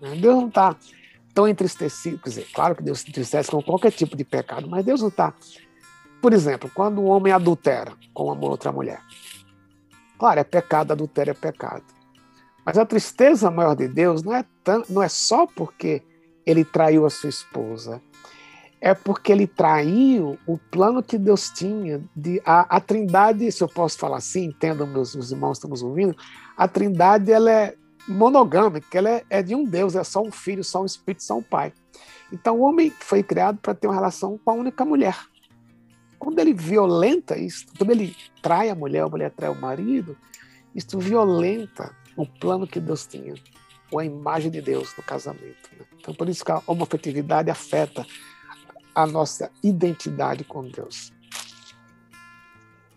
Né? 0.00 0.16
Deus 0.16 0.36
não 0.36 0.48
está 0.48 0.76
tão 1.34 1.48
entristecido, 1.48 2.18
quer 2.18 2.28
dizer, 2.28 2.46
claro 2.52 2.74
que 2.74 2.82
Deus 2.82 3.00
se 3.00 3.08
entristece 3.08 3.50
com 3.50 3.62
qualquer 3.62 3.90
tipo 3.90 4.16
de 4.16 4.24
pecado, 4.24 4.68
mas 4.68 4.84
Deus 4.84 5.00
não 5.00 5.08
está. 5.08 5.32
Por 6.20 6.32
exemplo, 6.32 6.70
quando 6.74 7.00
o 7.00 7.06
homem 7.06 7.32
adultera 7.32 7.92
com 8.12 8.30
uma 8.30 8.48
outra 8.48 8.70
mulher. 8.70 9.00
Claro, 10.18 10.40
é 10.40 10.44
pecado, 10.44 10.92
adultério 10.92 11.32
é 11.32 11.34
pecado. 11.34 11.84
Mas 12.64 12.78
a 12.78 12.86
tristeza 12.86 13.50
maior 13.50 13.74
de 13.74 13.88
Deus 13.88 14.22
não 14.22 14.32
é, 14.32 14.44
tão, 14.62 14.84
não 14.88 15.02
é 15.02 15.08
só 15.08 15.46
porque 15.46 16.02
ele 16.46 16.64
traiu 16.64 17.04
a 17.04 17.10
sua 17.10 17.28
esposa. 17.28 18.00
É 18.80 18.94
porque 18.94 19.32
ele 19.32 19.46
traiu 19.46 20.38
o 20.46 20.58
plano 20.58 21.02
que 21.02 21.16
Deus 21.16 21.50
tinha 21.50 22.02
de 22.14 22.40
a, 22.44 22.76
a 22.76 22.80
Trindade, 22.80 23.50
se 23.50 23.62
eu 23.62 23.68
posso 23.68 23.96
falar 23.98 24.18
assim, 24.18 24.44
entendam 24.44 24.86
meus 24.86 25.14
irmãos 25.14 25.58
estamos 25.58 25.82
ouvindo, 25.82 26.16
a 26.56 26.68
Trindade 26.68 27.32
ela 27.32 27.50
é 27.50 27.74
monogâmica, 28.06 28.98
ela 28.98 29.10
é, 29.10 29.24
é 29.30 29.42
de 29.42 29.54
um 29.54 29.64
Deus, 29.64 29.94
é 29.94 30.04
só 30.04 30.22
um 30.22 30.30
filho, 30.30 30.64
só 30.64 30.82
um 30.82 30.86
espírito, 30.86 31.22
só 31.22 31.38
um 31.38 31.42
pai. 31.42 31.72
Então 32.32 32.56
o 32.56 32.62
homem 32.62 32.90
foi 32.90 33.22
criado 33.22 33.58
para 33.58 33.74
ter 33.74 33.86
uma 33.86 33.94
relação 33.94 34.38
com 34.38 34.50
a 34.50 34.54
única 34.54 34.84
mulher. 34.84 35.16
Quando 36.18 36.38
ele 36.38 36.54
violenta 36.54 37.38
isso, 37.38 37.66
quando 37.76 37.90
ele 37.90 38.16
trai 38.40 38.70
a 38.70 38.74
mulher, 38.74 39.02
a 39.02 39.08
mulher 39.08 39.30
trai 39.30 39.50
o 39.50 39.60
marido, 39.60 40.16
isso 40.74 40.98
violenta 40.98 41.94
o 42.16 42.26
plano 42.26 42.66
que 42.66 42.80
Deus 42.80 43.06
tinha 43.06 43.34
ou 43.90 43.98
a 43.98 44.04
imagem 44.04 44.50
de 44.50 44.60
Deus 44.62 44.96
no 44.96 45.02
casamento. 45.02 45.70
Né? 45.78 45.84
Então, 46.00 46.14
por 46.14 46.28
isso 46.28 46.44
que 46.44 46.50
a 46.50 46.62
homofetividade 46.66 47.50
afeta 47.50 48.06
a 48.94 49.06
nossa 49.06 49.50
identidade 49.62 50.44
com 50.44 50.66
Deus. 50.66 51.12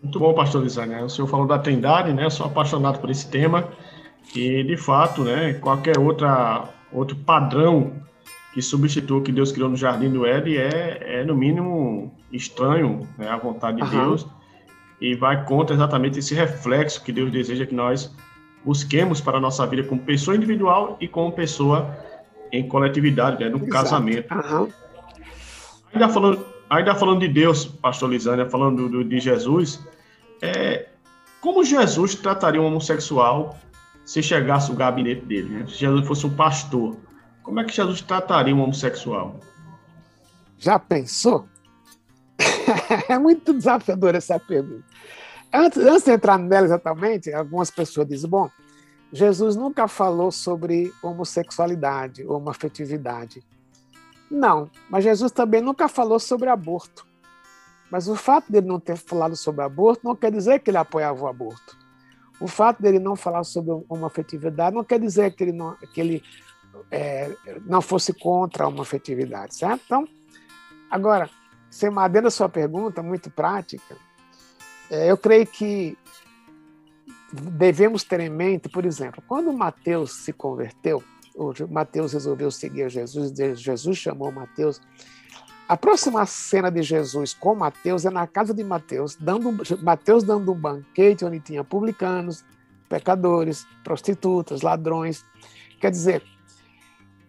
Muito 0.06 0.20
bom, 0.20 0.32
pastor. 0.34 0.64
O 0.64 1.08
senhor 1.08 1.26
falou 1.26 1.48
da 1.48 1.58
trindade, 1.58 2.12
né? 2.12 2.26
Eu 2.26 2.30
sou 2.30 2.46
apaixonado 2.46 3.00
por 3.00 3.10
esse 3.10 3.28
tema. 3.28 3.68
E, 4.36 4.62
de 4.62 4.76
fato, 4.76 5.24
né, 5.24 5.54
qualquer 5.54 5.98
outra, 5.98 6.68
outro 6.92 7.16
padrão 7.16 7.92
que 8.54 8.62
substitua 8.62 9.18
o 9.18 9.20
que 9.20 9.32
Deus 9.32 9.50
criou 9.50 9.68
no 9.68 9.76
Jardim 9.76 10.08
do 10.08 10.24
Éden 10.24 10.58
é, 10.58 11.20
é 11.20 11.24
no 11.24 11.34
mínimo, 11.34 12.14
estranho 12.32 13.00
né, 13.18 13.28
à 13.28 13.36
vontade 13.36 13.78
de 13.78 13.82
uhum. 13.82 13.90
Deus 13.90 14.28
e 15.00 15.16
vai 15.16 15.44
contra 15.44 15.74
exatamente 15.74 16.20
esse 16.20 16.34
reflexo 16.34 17.02
que 17.02 17.10
Deus 17.10 17.32
deseja 17.32 17.66
que 17.66 17.74
nós 17.74 18.14
busquemos 18.64 19.20
para 19.20 19.38
a 19.38 19.40
nossa 19.40 19.66
vida 19.66 19.82
como 19.82 20.00
pessoa 20.00 20.36
individual 20.36 20.96
e 21.00 21.08
como 21.08 21.32
pessoa 21.32 21.96
em 22.52 22.66
coletividade, 22.68 23.42
né, 23.42 23.50
no 23.50 23.56
Exato. 23.56 23.72
casamento. 23.72 24.32
Uhum. 24.32 24.68
Ainda, 25.92 26.08
falando, 26.08 26.46
ainda 26.70 26.94
falando 26.94 27.20
de 27.20 27.28
Deus, 27.28 27.66
pastor 27.66 28.10
Lisânia, 28.10 28.48
falando 28.48 28.88
do, 28.88 29.04
de 29.04 29.18
Jesus, 29.18 29.84
é, 30.42 30.88
como 31.40 31.64
Jesus 31.64 32.14
trataria 32.14 32.60
um 32.60 32.66
homossexual 32.66 33.56
se 34.04 34.22
chegasse 34.22 34.70
o 34.70 34.74
gabinete 34.74 35.24
dele? 35.24 35.48
Né? 35.48 35.66
Se 35.66 35.74
Jesus 35.74 36.06
fosse 36.06 36.26
um 36.26 36.34
pastor, 36.34 36.96
como 37.42 37.60
é 37.60 37.64
que 37.64 37.72
Jesus 37.72 38.00
trataria 38.00 38.54
um 38.54 38.62
homossexual? 38.62 39.40
Já 40.58 40.78
pensou? 40.78 41.46
é 43.08 43.18
muito 43.18 43.52
desafiador 43.52 44.14
essa 44.14 44.38
pergunta. 44.38 44.84
Antes, 45.52 45.78
antes 45.78 46.04
de 46.04 46.12
entrar 46.12 46.38
nela 46.38 46.66
exatamente, 46.66 47.32
algumas 47.32 47.70
pessoas 47.70 48.08
dizem: 48.08 48.28
bom, 48.28 48.50
Jesus 49.12 49.56
nunca 49.56 49.86
falou 49.86 50.30
sobre 50.30 50.92
homossexualidade 51.02 52.24
ou 52.26 52.48
afetividade. 52.48 53.42
Não, 54.30 54.68
mas 54.90 55.04
Jesus 55.04 55.30
também 55.30 55.60
nunca 55.60 55.88
falou 55.88 56.18
sobre 56.18 56.48
aborto. 56.48 57.05
Mas 57.90 58.08
o 58.08 58.16
fato 58.16 58.50
dele 58.50 58.66
não 58.66 58.80
ter 58.80 58.96
falado 58.96 59.36
sobre 59.36 59.62
aborto 59.62 60.04
não 60.04 60.16
quer 60.16 60.32
dizer 60.32 60.60
que 60.60 60.70
ele 60.70 60.78
apoiava 60.78 61.24
o 61.24 61.28
aborto. 61.28 61.76
O 62.40 62.48
fato 62.48 62.82
dele 62.82 62.98
não 62.98 63.16
falar 63.16 63.44
sobre 63.44 63.72
uma 63.88 64.08
afetividade 64.08 64.74
não 64.74 64.84
quer 64.84 65.00
dizer 65.00 65.34
que 65.34 65.44
ele 65.44 65.52
não, 65.52 65.74
que 65.94 66.00
ele, 66.00 66.22
é, 66.90 67.34
não 67.64 67.80
fosse 67.80 68.12
contra 68.12 68.68
uma 68.68 68.82
afetividade, 68.82 69.54
certo? 69.54 69.82
Então, 69.86 70.08
agora, 70.90 71.30
sem 71.70 71.90
madeira 71.90 72.28
a 72.28 72.30
sua 72.30 72.48
pergunta, 72.48 73.02
muito 73.02 73.30
prática, 73.30 73.96
é, 74.90 75.10
eu 75.10 75.16
creio 75.16 75.46
que 75.46 75.96
devemos 77.32 78.04
ter 78.04 78.20
em 78.20 78.28
mente, 78.28 78.68
por 78.68 78.84
exemplo, 78.84 79.22
quando 79.26 79.52
Mateus 79.52 80.12
se 80.24 80.32
converteu, 80.32 81.02
Mateus 81.68 82.12
resolveu 82.12 82.50
seguir 82.50 82.88
Jesus, 82.88 83.32
Jesus 83.60 83.98
chamou 83.98 84.32
Mateus. 84.32 84.80
A 85.68 85.76
próxima 85.76 86.24
cena 86.26 86.70
de 86.70 86.80
Jesus 86.80 87.34
com 87.34 87.54
Mateus 87.56 88.04
é 88.04 88.10
na 88.10 88.24
casa 88.24 88.54
de 88.54 88.62
Mateus, 88.62 89.16
dando, 89.16 89.52
Mateus 89.82 90.22
dando 90.22 90.52
um 90.52 90.54
banquete 90.54 91.24
onde 91.24 91.40
tinha 91.40 91.64
publicanos, 91.64 92.44
pecadores, 92.88 93.66
prostitutas, 93.82 94.62
ladrões. 94.62 95.24
Quer 95.80 95.90
dizer, 95.90 96.22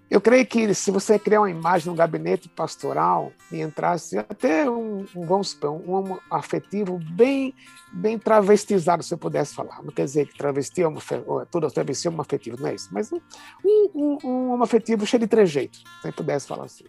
eu 0.07 0.21
creio 0.21 0.45
que 0.45 0.71
se 0.75 0.91
você 0.91 1.17
criar 1.17 1.41
uma 1.41 1.49
imagem 1.49 1.89
no 1.89 1.97
gabinete 1.97 2.47
pastoral 2.47 3.33
e 3.51 3.59
entrasse 3.59 4.19
até 4.19 4.69
um, 4.69 5.03
um 5.15 5.43
supor, 5.43 5.71
um 5.71 6.19
afetivo 6.29 6.99
bem, 7.11 7.55
bem 7.91 8.19
travestizado, 8.19 9.01
se 9.01 9.15
eu 9.15 9.17
pudesse 9.17 9.55
falar. 9.55 9.81
Não 9.81 9.91
quer 9.91 10.05
dizer 10.05 10.27
que 10.27 10.37
travesti 10.37 10.83
é 10.83 10.87
uma, 10.87 11.01
toda 11.49 11.71
travesti 11.71 12.07
é 12.07 12.11
uma 12.11 12.21
afetivo, 12.21 12.57
não 12.61 12.69
é 12.69 12.75
isso. 12.75 12.87
Mas 12.91 13.11
um, 13.11 13.19
um, 13.65 14.17
um, 14.23 14.49
um 14.51 14.63
afetivo 14.63 15.07
cheio 15.07 15.21
de 15.21 15.27
trejeitos, 15.27 15.83
se 16.03 16.07
eu 16.07 16.13
pudesse 16.13 16.45
falar 16.47 16.65
assim. 16.65 16.85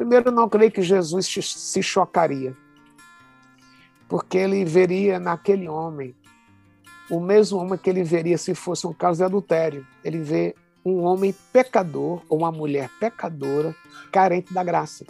Primeiro, 0.00 0.30
não 0.30 0.48
creio 0.48 0.72
que 0.72 0.80
Jesus 0.80 1.26
se 1.26 1.82
chocaria, 1.82 2.56
porque 4.08 4.38
ele 4.38 4.64
veria 4.64 5.20
naquele 5.20 5.68
homem 5.68 6.16
o 7.10 7.20
mesmo 7.20 7.58
homem 7.58 7.78
que 7.78 7.90
ele 7.90 8.02
veria 8.02 8.38
se 8.38 8.54
fosse 8.54 8.86
um 8.86 8.94
caso 8.94 9.18
de 9.18 9.24
adultério. 9.24 9.86
Ele 10.02 10.20
vê 10.20 10.54
um 10.82 11.02
homem 11.02 11.34
pecador 11.52 12.22
ou 12.30 12.38
uma 12.38 12.50
mulher 12.50 12.88
pecadora, 12.98 13.76
carente 14.10 14.54
da 14.54 14.64
graça. 14.64 15.04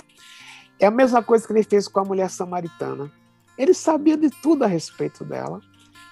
É 0.76 0.86
a 0.86 0.90
mesma 0.90 1.22
coisa 1.22 1.46
que 1.46 1.52
ele 1.52 1.62
fez 1.62 1.86
com 1.86 2.00
a 2.00 2.04
mulher 2.04 2.28
samaritana. 2.28 3.12
Ele 3.56 3.72
sabia 3.72 4.16
de 4.16 4.28
tudo 4.28 4.64
a 4.64 4.66
respeito 4.66 5.24
dela, 5.24 5.60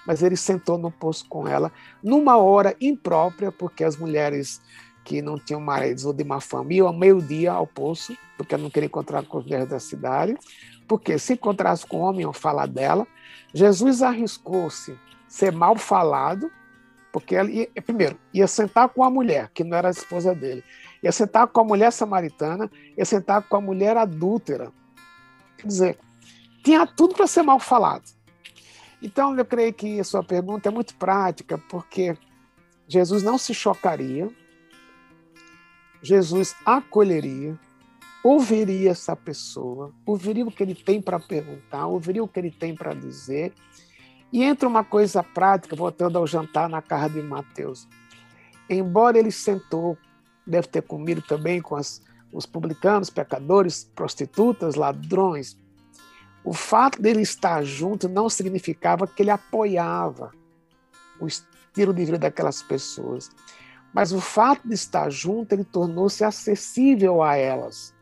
mas 0.07 0.23
ele 0.23 0.37
sentou 0.37 0.77
no 0.77 0.89
poço 0.89 1.27
com 1.27 1.45
ela 1.45 1.69
numa 2.01 2.37
hora 2.37 2.73
imprópria, 2.79 3.51
porque 3.51 3.83
as 3.83 3.97
mulheres 3.97 4.61
que 5.09 5.23
não 5.23 5.39
tinham 5.39 5.59
maridos 5.59 6.05
ou 6.05 6.13
de 6.13 6.23
má 6.23 6.39
fama 6.39 6.71
iam 6.71 6.85
ao 6.85 6.93
meio-dia 6.93 7.51
ao 7.51 7.65
poço, 7.65 8.15
porque 8.37 8.55
não 8.55 8.69
queria 8.69 8.85
encontrar 8.85 9.25
com 9.25 9.39
os 9.39 9.43
mulheres 9.43 9.67
da 9.67 9.79
cidade, 9.79 10.37
porque 10.87 11.17
se 11.17 11.33
encontrasse 11.33 11.83
com 11.83 12.01
homem 12.01 12.21
iam 12.21 12.31
falar 12.31 12.67
dela. 12.67 13.07
Jesus 13.51 14.03
arriscou-se 14.03 14.95
ser 15.27 15.51
mal 15.51 15.75
falado 15.75 16.51
porque 17.11 17.35
ela 17.35 17.49
ia, 17.49 17.67
primeiro, 17.83 18.19
ia 18.31 18.45
sentar 18.45 18.87
com 18.89 19.03
a 19.03 19.09
mulher, 19.09 19.49
que 19.51 19.63
não 19.63 19.75
era 19.75 19.87
a 19.87 19.91
esposa 19.91 20.35
dele, 20.35 20.63
ia 21.01 21.11
sentar 21.11 21.47
com 21.47 21.59
a 21.59 21.63
mulher 21.63 21.91
samaritana, 21.91 22.69
ia 22.95 23.03
sentar 23.03 23.41
com 23.41 23.55
a 23.55 23.61
mulher 23.61 23.97
adúltera. 23.97 24.71
Quer 25.57 25.65
dizer, 25.65 25.99
tinha 26.63 26.85
tudo 26.85 27.15
para 27.15 27.25
ser 27.25 27.41
mal 27.41 27.59
falado. 27.59 28.03
Então, 29.01 29.35
eu 29.35 29.43
creio 29.43 29.73
que 29.73 29.99
a 29.99 30.03
sua 30.03 30.23
pergunta 30.23 30.69
é 30.69 30.71
muito 30.71 30.93
prática, 30.97 31.57
porque 31.67 32.15
Jesus 32.87 33.23
não 33.23 33.39
se 33.39 33.55
chocaria, 33.55 34.29
Jesus 36.01 36.55
acolheria, 36.65 37.57
ouviria 38.23 38.91
essa 38.91 39.15
pessoa, 39.15 39.91
ouviria 40.05 40.45
o 40.45 40.51
que 40.51 40.63
ele 40.63 40.75
tem 40.75 41.01
para 41.01 41.19
perguntar, 41.19 41.87
ouviria 41.87 42.23
o 42.23 42.27
que 42.27 42.39
ele 42.39 42.51
tem 42.51 42.75
para 42.75 42.93
dizer 42.93 43.53
e 44.31 44.43
entra 44.43 44.67
uma 44.67 44.83
coisa 44.83 45.23
prática, 45.23 45.75
voltando 45.75 46.17
ao 46.17 46.27
jantar 46.27 46.69
na 46.69 46.81
casa 46.81 47.09
de 47.15 47.21
Mateus. 47.21 47.87
Embora 48.69 49.17
ele 49.17 49.31
sentou, 49.31 49.97
deve 50.45 50.67
ter 50.67 50.83
comido 50.83 51.21
também 51.21 51.61
com 51.61 51.75
as, 51.75 52.01
os 52.31 52.45
publicanos, 52.45 53.09
pecadores, 53.09 53.89
prostitutas, 53.95 54.75
ladrões, 54.75 55.57
o 56.43 56.53
fato 56.53 57.01
dele 57.01 57.21
estar 57.21 57.63
junto 57.63 58.07
não 58.07 58.29
significava 58.29 59.07
que 59.07 59.23
ele 59.23 59.31
apoiava 59.31 60.31
o 61.19 61.27
estilo 61.27 61.93
de 61.93 62.05
vida 62.05 62.17
daquelas 62.17 62.61
pessoas. 62.61 63.29
Mas 63.93 64.11
o 64.11 64.21
fato 64.21 64.67
de 64.67 64.73
estar 64.73 65.09
junto, 65.09 65.53
ele 65.53 65.63
tornou-se 65.63 66.23
acessível 66.23 67.23
a 67.23 67.35
elas, 67.35 67.93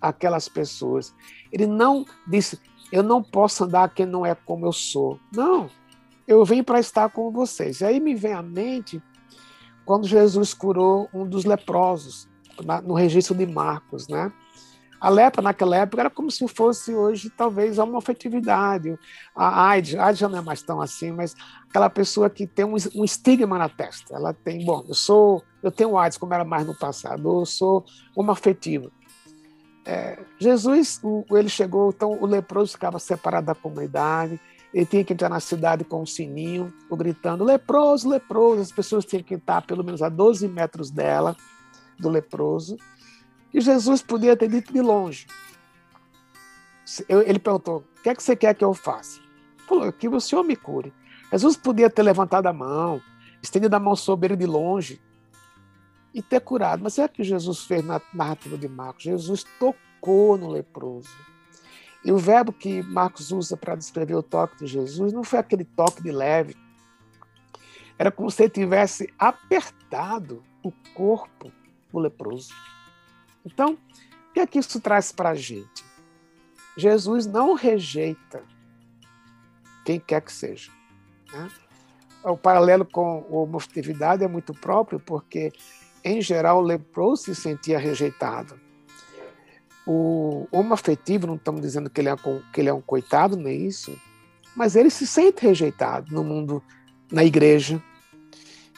aquelas 0.00 0.48
pessoas. 0.48 1.14
Ele 1.50 1.66
não 1.66 2.04
disse, 2.26 2.60
eu 2.92 3.02
não 3.02 3.22
posso 3.22 3.64
andar 3.64 3.94
quem 3.94 4.06
não 4.06 4.24
é 4.24 4.34
como 4.34 4.66
eu 4.66 4.72
sou. 4.72 5.18
Não, 5.32 5.70
eu 6.26 6.44
venho 6.44 6.64
para 6.64 6.80
estar 6.80 7.08
com 7.10 7.30
vocês. 7.30 7.80
E 7.80 7.84
aí 7.84 8.00
me 8.00 8.14
vem 8.14 8.32
à 8.32 8.42
mente 8.42 9.02
quando 9.84 10.06
Jesus 10.06 10.54
curou 10.54 11.08
um 11.12 11.26
dos 11.26 11.44
leprosos, 11.44 12.28
no 12.84 12.94
registro 12.94 13.34
de 13.34 13.46
Marcos, 13.46 14.08
né? 14.08 14.32
A 15.04 15.10
lepra 15.10 15.42
naquela 15.42 15.76
época 15.76 16.00
era 16.00 16.08
como 16.08 16.30
se 16.30 16.48
fosse 16.48 16.94
hoje 16.94 17.28
talvez 17.28 17.76
uma 17.76 17.98
afetividade. 17.98 18.98
A 19.36 19.68
AIDS, 19.68 19.96
a 19.96 20.06
AIDS 20.06 20.18
já 20.18 20.30
não 20.30 20.38
é 20.38 20.40
mais 20.40 20.62
tão 20.62 20.80
assim, 20.80 21.12
mas 21.12 21.36
aquela 21.68 21.90
pessoa 21.90 22.30
que 22.30 22.46
tem 22.46 22.64
um, 22.64 22.74
um 22.94 23.04
estigma 23.04 23.58
na 23.58 23.68
testa. 23.68 24.14
Ela 24.14 24.32
tem, 24.32 24.64
bom, 24.64 24.82
eu 24.88 24.94
sou, 24.94 25.44
eu 25.62 25.70
tenho 25.70 25.98
AIDS 25.98 26.16
como 26.16 26.32
era 26.32 26.42
mais 26.42 26.66
no 26.66 26.74
passado, 26.74 27.40
eu 27.40 27.44
sou 27.44 27.84
uma 28.16 28.32
afetiva. 28.32 28.90
É, 29.84 30.18
Jesus, 30.38 30.98
o, 31.04 31.22
ele 31.32 31.50
chegou, 31.50 31.90
então 31.90 32.12
o 32.18 32.24
leproso 32.24 32.72
ficava 32.72 32.98
separado 32.98 33.48
da 33.48 33.54
comunidade, 33.54 34.40
ele 34.72 34.86
tinha 34.86 35.04
que 35.04 35.12
entrar 35.12 35.28
na 35.28 35.38
cidade 35.38 35.84
com 35.84 36.00
um 36.00 36.06
sininho, 36.06 36.72
gritando, 36.90 37.44
leproso, 37.44 38.08
leproso, 38.08 38.62
as 38.62 38.72
pessoas 38.72 39.04
tinham 39.04 39.22
que 39.22 39.34
estar 39.34 39.60
pelo 39.66 39.84
menos 39.84 40.00
a 40.00 40.08
12 40.08 40.48
metros 40.48 40.90
dela, 40.90 41.36
do 41.98 42.08
leproso, 42.08 42.78
e 43.54 43.60
Jesus 43.60 44.02
podia 44.02 44.36
ter 44.36 44.48
dito 44.48 44.72
de 44.72 44.80
longe. 44.80 45.28
Ele 47.08 47.38
perguntou, 47.38 47.84
o 47.98 48.02
que 48.02 48.08
é 48.08 48.14
que 48.14 48.22
você 48.22 48.34
quer 48.34 48.52
que 48.54 48.64
eu 48.64 48.74
faça? 48.74 49.20
Falou, 49.68 49.92
que 49.92 50.08
o 50.08 50.20
Senhor 50.20 50.42
me 50.42 50.56
cure. 50.56 50.92
Jesus 51.30 51.56
podia 51.56 51.88
ter 51.88 52.02
levantado 52.02 52.46
a 52.46 52.52
mão, 52.52 53.00
estendido 53.40 53.74
a 53.74 53.80
mão 53.80 53.94
sobre 53.94 54.26
ele 54.26 54.36
de 54.36 54.46
longe, 54.46 55.00
e 56.12 56.20
ter 56.20 56.40
curado. 56.40 56.82
Mas 56.82 56.98
é 56.98 57.06
que 57.06 57.22
Jesus 57.22 57.60
fez 57.60 57.84
na 57.84 58.00
narrativa 58.12 58.58
de 58.58 58.68
Marcos. 58.68 59.04
Jesus 59.04 59.44
tocou 59.58 60.36
no 60.36 60.50
leproso. 60.50 61.08
E 62.04 62.12
o 62.12 62.18
verbo 62.18 62.52
que 62.52 62.82
Marcos 62.82 63.30
usa 63.30 63.56
para 63.56 63.76
descrever 63.76 64.14
o 64.14 64.22
toque 64.22 64.58
de 64.58 64.66
Jesus 64.66 65.12
não 65.12 65.24
foi 65.24 65.38
aquele 65.38 65.64
toque 65.64 66.02
de 66.02 66.10
leve. 66.10 66.56
Era 67.96 68.10
como 68.10 68.30
se 68.30 68.42
ele 68.42 68.50
tivesse 68.50 69.12
apertado 69.18 70.42
o 70.62 70.72
corpo 70.92 71.50
do 71.92 71.98
leproso. 72.00 72.52
Então, 73.44 73.74
o 74.30 74.32
que 74.32 74.40
é 74.40 74.46
que 74.46 74.58
isso 74.58 74.80
traz 74.80 75.12
para 75.12 75.30
a 75.30 75.34
gente? 75.34 75.84
Jesus 76.76 77.26
não 77.26 77.54
rejeita 77.54 78.42
quem 79.84 80.00
quer 80.00 80.20
que 80.20 80.32
seja. 80.32 80.72
Né? 81.32 81.50
O 82.24 82.36
paralelo 82.36 82.84
com 82.84 83.26
a 83.30 83.36
homoafetividade 83.36 84.24
é 84.24 84.28
muito 84.28 84.54
próprio, 84.54 84.98
porque 84.98 85.52
em 86.04 86.20
geral, 86.20 86.58
o 86.58 86.66
leproso 86.66 87.24
se 87.24 87.34
sentia 87.34 87.78
rejeitado. 87.78 88.60
O 89.86 90.46
homo 90.52 90.74
afetivo, 90.74 91.26
não 91.26 91.36
estamos 91.36 91.62
dizendo 91.62 91.88
que 91.88 91.98
ele, 91.98 92.10
é, 92.10 92.16
que 92.52 92.60
ele 92.60 92.68
é 92.68 92.74
um 92.74 92.82
coitado, 92.82 93.36
nem 93.36 93.66
isso, 93.66 93.98
mas 94.54 94.76
ele 94.76 94.90
se 94.90 95.06
sente 95.06 95.42
rejeitado 95.42 96.14
no 96.14 96.22
mundo, 96.22 96.62
na 97.10 97.24
igreja. 97.24 97.82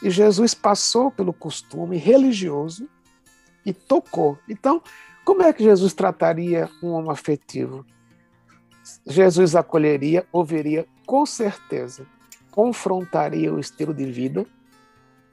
E 0.01 0.09
Jesus 0.09 0.53
passou 0.53 1.11
pelo 1.11 1.33
costume 1.33 1.97
religioso 1.97 2.87
e 3.67 3.73
tocou. 3.73 4.39
Então, 4.49 4.81
como 5.23 5.43
é 5.43 5.53
que 5.53 5.63
Jesus 5.63 5.93
trataria 5.93 6.67
um 6.81 6.87
homo 6.87 7.11
afetivo? 7.11 7.85
Jesus 9.05 9.55
acolheria, 9.55 10.25
ouviria 10.31 10.87
com 11.05 11.25
certeza, 11.25 12.07
confrontaria 12.49 13.53
o 13.53 13.59
estilo 13.59 13.93
de 13.93 14.05
vida 14.05 14.45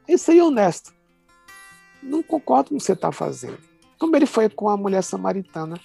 e 0.07 0.19
seria 0.19 0.45
honesto 0.45 0.93
não 2.05 2.23
concordo 2.23 2.71
com 2.71 2.75
o 2.77 2.79
que 2.79 2.85
você 2.85 2.93
está 2.93 3.11
fazendo. 3.11 3.59
Como 3.99 4.15
ele 4.15 4.27
foi 4.27 4.49
com 4.49 4.69
a 4.69 4.77
mulher 4.77 5.03
samaritana. 5.03 5.81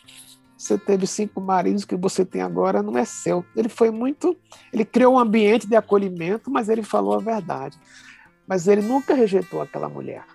Você 0.57 0.77
teve 0.77 1.07
cinco 1.07 1.39
maridos 1.39 1.85
que 1.85 1.95
você 1.95 2.25
tem 2.25 2.41
agora 2.41 2.83
não 2.83 2.97
é 2.97 3.05
seu. 3.05 3.45
Ele 3.55 3.69
foi 3.69 3.89
muito. 3.91 4.35
Ele 4.73 4.83
criou 4.83 5.15
um 5.15 5.19
ambiente 5.19 5.65
de 5.65 5.75
acolhimento, 5.75 6.51
mas 6.51 6.67
ele 6.67 6.83
falou 6.83 7.13
a 7.13 7.19
verdade. 7.19 7.79
Mas 8.45 8.67
ele 8.67 8.81
nunca 8.81 9.13
rejeitou 9.13 9.61
aquela 9.61 9.87
mulher. 9.87 10.25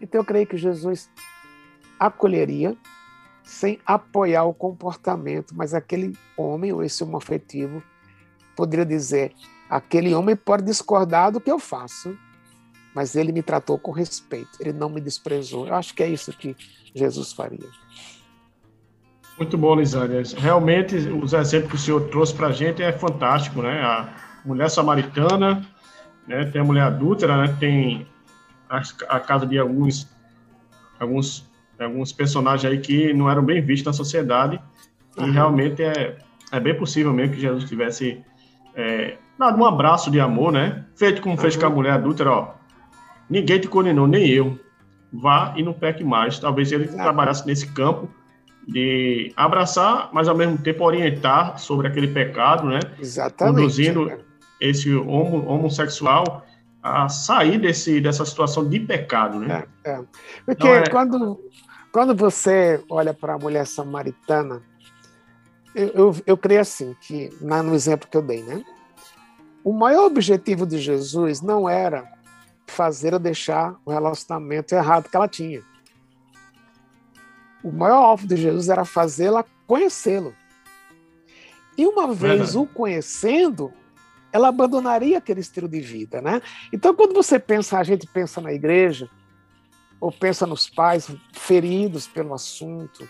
Então 0.00 0.20
eu 0.20 0.24
creio 0.24 0.46
que 0.46 0.56
Jesus 0.56 1.10
acolheria 2.06 2.76
sem 3.42 3.78
apoiar 3.84 4.44
o 4.44 4.54
comportamento, 4.54 5.54
mas 5.54 5.74
aquele 5.74 6.16
homem, 6.36 6.72
ou 6.72 6.82
esse 6.82 7.02
homoafetivo, 7.04 7.82
poderia 8.56 8.86
dizer: 8.86 9.32
aquele 9.68 10.14
homem 10.14 10.34
pode 10.34 10.64
discordar 10.64 11.32
do 11.32 11.40
que 11.40 11.50
eu 11.50 11.58
faço, 11.58 12.16
mas 12.94 13.14
ele 13.14 13.32
me 13.32 13.42
tratou 13.42 13.78
com 13.78 13.90
respeito, 13.90 14.50
ele 14.60 14.72
não 14.72 14.88
me 14.88 15.00
desprezou. 15.00 15.66
Eu 15.66 15.74
acho 15.74 15.94
que 15.94 16.02
é 16.02 16.08
isso 16.08 16.32
que 16.32 16.56
Jesus 16.94 17.32
faria. 17.32 17.68
Muito 19.36 19.58
bom, 19.58 19.74
Lisânia. 19.74 20.22
Realmente, 20.36 20.94
os 20.94 21.32
exemplos 21.32 21.70
que 21.70 21.76
o 21.76 21.78
senhor 21.78 22.08
trouxe 22.08 22.32
para 22.34 22.48
a 22.48 22.52
gente 22.52 22.82
é 22.82 22.92
fantástico, 22.92 23.60
né? 23.62 23.82
A 23.82 24.14
mulher 24.44 24.70
samaritana, 24.70 25.66
né? 26.26 26.44
Tem 26.46 26.60
a 26.60 26.64
mulher 26.64 26.82
adúltera, 26.84 27.36
né? 27.36 27.56
Tem 27.58 28.06
a, 28.70 28.80
a 29.08 29.18
casa 29.18 29.44
de 29.44 29.58
alguns, 29.58 30.08
alguns, 31.00 31.50
alguns 31.78 32.12
personagens 32.12 32.70
aí 32.70 32.78
que 32.78 33.12
não 33.12 33.30
eram 33.30 33.44
bem 33.44 33.60
vistos 33.60 33.86
na 33.86 33.92
sociedade. 33.92 34.60
Uhum. 35.16 35.28
E 35.28 35.30
realmente 35.30 35.82
é, 35.82 36.16
é 36.52 36.60
bem 36.60 36.76
possível 36.76 37.12
mesmo 37.12 37.34
que 37.34 37.40
Jesus 37.40 37.64
tivesse 37.64 38.20
é, 38.74 39.16
dado 39.38 39.60
um 39.60 39.64
abraço 39.64 40.10
de 40.10 40.20
amor, 40.20 40.52
né? 40.52 40.84
Feito 40.96 41.22
como 41.22 41.34
uhum. 41.34 41.40
fez 41.40 41.56
com 41.56 41.66
a 41.66 41.70
mulher 41.70 41.92
adúltera, 41.92 42.30
ó. 42.30 42.54
Ninguém 43.28 43.58
te 43.58 43.68
condenou, 43.68 44.06
nem 44.06 44.28
eu. 44.28 44.58
Vá 45.12 45.54
e 45.56 45.62
não 45.62 45.72
peque 45.72 46.04
mais. 46.04 46.38
Talvez 46.38 46.72
ele 46.72 46.88
trabalhasse 46.88 47.46
nesse 47.46 47.66
campo 47.72 48.08
de 48.66 49.32
abraçar, 49.36 50.10
mas 50.12 50.28
ao 50.28 50.36
mesmo 50.36 50.58
tempo 50.58 50.84
orientar 50.84 51.58
sobre 51.58 51.86
aquele 51.86 52.08
pecado, 52.08 52.66
né? 52.66 52.80
Exatamente. 52.98 53.56
Conduzindo 53.56 54.12
esse 54.60 54.94
homo, 54.94 55.46
homossexual 55.46 56.44
a 56.84 57.08
sair 57.08 57.58
desse, 57.58 57.98
dessa 57.98 58.26
situação 58.26 58.68
de 58.68 58.78
pecado, 58.78 59.40
né? 59.40 59.64
É, 59.82 59.90
é. 59.90 60.04
Porque 60.44 60.68
então, 60.68 60.74
é... 60.74 60.86
quando, 60.90 61.40
quando 61.90 62.14
você 62.14 62.84
olha 62.90 63.14
para 63.14 63.34
a 63.34 63.38
mulher 63.38 63.66
samaritana, 63.66 64.62
eu, 65.74 65.88
eu, 65.88 66.16
eu 66.26 66.36
creio 66.36 66.60
assim, 66.60 66.94
que 67.00 67.30
no 67.40 67.74
exemplo 67.74 68.06
que 68.06 68.14
eu 68.14 68.20
dei, 68.20 68.42
né? 68.42 68.62
O 69.64 69.72
maior 69.72 70.04
objetivo 70.04 70.66
de 70.66 70.76
Jesus 70.78 71.40
não 71.40 71.66
era 71.66 72.06
fazer 72.66 73.14
ou 73.14 73.18
deixar 73.18 73.76
o 73.82 73.90
relacionamento 73.90 74.74
errado 74.74 75.08
que 75.08 75.16
ela 75.16 75.26
tinha. 75.26 75.62
O 77.62 77.72
maior 77.72 78.02
alvo 78.02 78.26
de 78.26 78.36
Jesus 78.36 78.68
era 78.68 78.84
fazê-la 78.84 79.42
conhecê-lo. 79.66 80.34
E 81.78 81.86
uma 81.86 82.12
vez 82.12 82.54
o 82.54 82.66
conhecendo, 82.66 83.72
ela 84.34 84.48
abandonaria 84.48 85.18
aquele 85.18 85.38
estilo 85.38 85.68
de 85.68 85.80
vida, 85.80 86.20
né? 86.20 86.42
Então, 86.72 86.92
quando 86.92 87.14
você 87.14 87.38
pensa, 87.38 87.78
a 87.78 87.84
gente 87.84 88.04
pensa 88.04 88.40
na 88.40 88.52
igreja, 88.52 89.08
ou 90.00 90.10
pensa 90.10 90.44
nos 90.44 90.68
pais 90.68 91.08
feridos 91.32 92.08
pelo 92.08 92.34
assunto, 92.34 93.08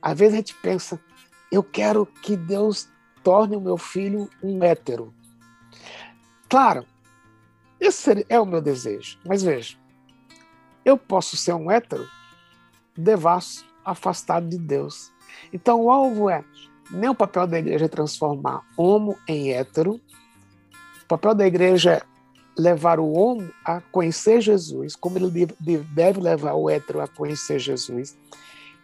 às 0.00 0.18
vezes 0.18 0.32
a 0.32 0.36
gente 0.38 0.54
pensa, 0.54 0.98
eu 1.52 1.62
quero 1.62 2.06
que 2.06 2.38
Deus 2.38 2.88
torne 3.22 3.54
o 3.54 3.60
meu 3.60 3.76
filho 3.76 4.30
um 4.42 4.64
hétero. 4.64 5.12
Claro, 6.48 6.86
esse 7.78 8.24
é 8.26 8.40
o 8.40 8.46
meu 8.46 8.62
desejo, 8.62 9.18
mas 9.26 9.42
veja, 9.42 9.76
eu 10.86 10.96
posso 10.96 11.36
ser 11.36 11.52
um 11.52 11.70
hétero 11.70 12.08
devasso, 12.96 13.66
afastado 13.84 14.48
de 14.48 14.56
Deus. 14.56 15.12
Então, 15.52 15.82
o 15.82 15.90
alvo 15.90 16.30
é 16.30 16.42
nem 16.90 17.08
o 17.08 17.14
papel 17.14 17.46
da 17.46 17.58
igreja 17.58 17.86
é 17.86 17.88
transformar 17.88 18.62
homo 18.76 19.18
em 19.26 19.52
hétero, 19.52 20.00
o 21.02 21.06
papel 21.06 21.34
da 21.34 21.46
igreja 21.46 21.92
é 21.92 22.02
levar 22.56 23.00
o 23.00 23.12
homem 23.12 23.50
a 23.64 23.80
conhecer 23.80 24.40
Jesus, 24.40 24.94
como 24.94 25.18
ele 25.18 25.46
deve 25.94 26.20
levar 26.20 26.54
o 26.54 26.70
hétero 26.70 27.00
a 27.00 27.08
conhecer 27.08 27.58
Jesus. 27.58 28.16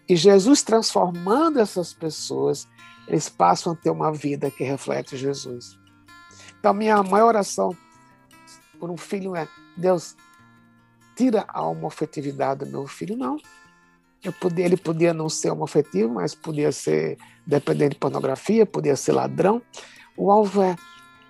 E 0.09 0.17
Jesus 0.17 0.63
transformando 0.63 1.61
essas 1.61 1.93
pessoas, 1.93 2.67
eles 3.07 3.29
passam 3.29 3.73
a 3.73 3.77
ter 3.77 3.91
uma 3.91 4.13
vida 4.13 4.51
que 4.51 4.65
reflete 4.65 5.17
Jesus. 5.17 5.79
Então, 6.59 6.75
minha 6.75 7.03
maior 7.03 7.29
oração 7.29 7.77
por 8.79 8.91
um 8.91 8.97
filho 8.97 9.37
é: 9.37 9.47
Deus, 9.77 10.17
tira 11.17 11.45
a 11.49 11.63
homofetividade 11.63 12.65
do 12.65 12.71
meu 12.71 12.87
filho. 12.87 13.17
Não. 13.17 13.37
Podia, 14.39 14.67
ele 14.67 14.77
podia 14.77 15.15
não 15.15 15.29
ser 15.29 15.51
homofetivo, 15.51 16.15
mas 16.15 16.35
podia 16.35 16.71
ser 16.73 17.17
dependente 17.47 17.95
de 17.95 17.99
pornografia, 17.99 18.67
podia 18.67 18.95
ser 18.97 19.13
ladrão. 19.13 19.63
O 20.17 20.31
alvo 20.31 20.63
é 20.63 20.77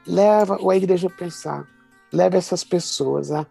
leva 0.06 0.58
a 0.70 0.76
igreja 0.76 1.06
a 1.06 1.10
pensar, 1.10 1.68
leva 2.12 2.36
essas 2.36 2.64
pessoas 2.64 3.30
a 3.30 3.46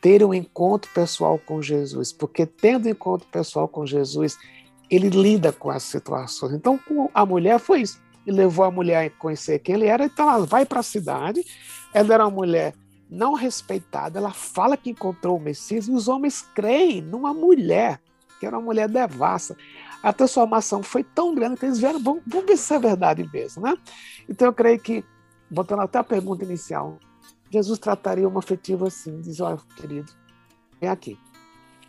ter 0.00 0.22
um 0.22 0.32
encontro 0.32 0.90
pessoal 0.92 1.38
com 1.38 1.60
Jesus, 1.60 2.12
porque 2.12 2.46
tendo 2.46 2.86
um 2.86 2.90
encontro 2.90 3.26
pessoal 3.28 3.66
com 3.66 3.84
Jesus, 3.84 4.38
ele 4.88 5.08
lida 5.08 5.52
com 5.52 5.70
as 5.70 5.82
situações. 5.82 6.52
Então, 6.52 6.78
a 7.12 7.26
mulher 7.26 7.58
foi 7.58 7.80
isso. 7.82 8.00
Ele 8.26 8.36
levou 8.36 8.64
a 8.64 8.70
mulher 8.70 9.06
a 9.06 9.10
conhecer 9.10 9.58
quem 9.58 9.74
ele 9.74 9.86
era, 9.86 10.04
então 10.04 10.30
ela 10.30 10.46
vai 10.46 10.64
para 10.64 10.80
a 10.80 10.82
cidade. 10.82 11.44
Ela 11.92 12.14
era 12.14 12.24
uma 12.24 12.30
mulher 12.30 12.74
não 13.08 13.34
respeitada, 13.34 14.18
ela 14.18 14.32
fala 14.32 14.76
que 14.76 14.90
encontrou 14.90 15.36
o 15.36 15.40
Messias 15.40 15.86
e 15.86 15.92
os 15.92 16.08
homens 16.08 16.42
creem 16.54 17.00
numa 17.00 17.32
mulher, 17.32 18.00
que 18.38 18.46
era 18.46 18.56
uma 18.56 18.64
mulher 18.64 18.88
devassa. 18.88 19.56
A 20.02 20.12
transformação 20.12 20.82
foi 20.82 21.02
tão 21.02 21.34
grande 21.34 21.56
que 21.56 21.66
eles 21.66 21.78
vieram, 21.78 22.00
vamos, 22.00 22.22
vamos 22.26 22.46
ver 22.46 22.56
se 22.56 22.74
é 22.74 22.78
verdade 22.78 23.28
mesmo, 23.32 23.62
né? 23.62 23.76
Então 24.28 24.48
eu 24.48 24.52
creio 24.52 24.78
que 24.78 25.04
voltando 25.50 25.82
até 25.82 25.98
a 25.98 26.04
pergunta 26.04 26.44
inicial, 26.44 26.98
Jesus 27.50 27.78
trataria 27.78 28.28
uma 28.28 28.40
afetiva 28.40 28.88
assim, 28.88 29.20
diz, 29.20 29.40
olha, 29.40 29.58
querido, 29.76 30.12
vem 30.80 30.90
aqui. 30.90 31.18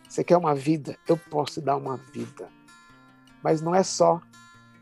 Você 0.08 0.24
quer 0.24 0.36
uma 0.36 0.54
vida? 0.54 0.96
Eu 1.06 1.16
posso 1.16 1.54
te 1.54 1.60
dar 1.60 1.76
uma 1.76 1.96
vida. 1.96 2.48
Mas 3.42 3.60
não 3.60 3.74
é 3.74 3.82
só 3.82 4.20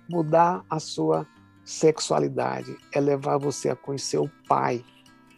mudar 0.08 0.64
a 0.70 0.78
sua 0.78 1.26
sexualidade, 1.64 2.76
é 2.92 3.00
levar 3.00 3.38
você 3.38 3.68
a 3.68 3.76
conhecer 3.76 4.18
o 4.18 4.30
Pai, 4.48 4.84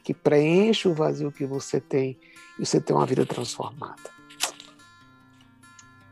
que 0.04 0.12
preenche 0.12 0.86
o 0.86 0.94
vazio 0.94 1.32
que 1.32 1.46
você 1.46 1.80
tem 1.80 2.18
e 2.58 2.66
você 2.66 2.80
tem 2.80 2.94
uma 2.94 3.06
vida 3.06 3.24
transformada. 3.24 4.17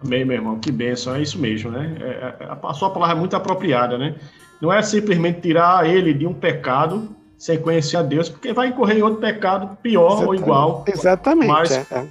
Amém, 0.06 0.24
meu 0.24 0.36
irmão, 0.36 0.58
que 0.58 0.70
bênção, 0.70 1.14
é 1.14 1.22
isso 1.22 1.38
mesmo, 1.38 1.70
né? 1.70 1.96
É, 2.00 2.44
é 2.44 2.58
a 2.62 2.74
sua 2.74 2.90
palavra 2.90 3.16
é 3.16 3.18
muito 3.18 3.34
apropriada, 3.36 3.98
né? 3.98 4.14
Não 4.60 4.72
é 4.72 4.80
simplesmente 4.82 5.40
tirar 5.40 5.88
ele 5.88 6.14
de 6.14 6.26
um 6.26 6.32
pecado 6.32 7.08
sem 7.36 7.58
conhecer 7.58 7.96
a 7.96 8.02
Deus, 8.02 8.28
porque 8.28 8.52
vai 8.52 8.68
incorrer 8.68 8.98
em 8.98 9.02
outro 9.02 9.20
pecado 9.20 9.76
pior 9.82 10.12
Exatamente. 10.12 10.28
ou 10.28 10.34
igual. 10.34 10.84
Exatamente. 10.86 11.48
Mas, 11.48 11.70
é, 11.70 11.86
é. 11.90 12.06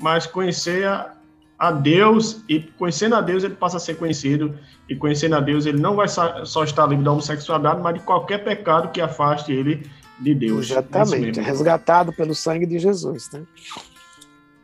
mas 0.00 0.26
conhecer 0.26 0.84
a, 0.86 1.12
a, 1.58 1.70
Deus, 1.70 2.42
e 2.48 2.60
conhecendo 2.60 3.14
a 3.14 3.20
Deus, 3.20 3.44
ele 3.44 3.54
passa 3.54 3.76
a 3.76 3.80
ser 3.80 3.96
conhecido, 3.96 4.58
e 4.88 4.96
conhecendo 4.96 5.36
a 5.36 5.40
Deus, 5.40 5.66
ele 5.66 5.80
não 5.80 5.94
vai 5.94 6.08
só, 6.08 6.44
só 6.44 6.64
estar 6.64 6.86
livre 6.86 7.04
da 7.04 7.12
homossexualidade, 7.12 7.80
mas 7.80 7.94
de 7.94 8.00
qualquer 8.00 8.42
pecado 8.42 8.90
que 8.90 9.00
afaste 9.00 9.52
ele 9.52 9.88
de 10.18 10.34
Deus. 10.34 10.70
Exatamente. 10.70 11.38
É 11.38 11.42
resgatado 11.42 12.12
pelo 12.12 12.34
sangue 12.34 12.66
de 12.66 12.78
Jesus. 12.78 13.30
Né? 13.32 13.42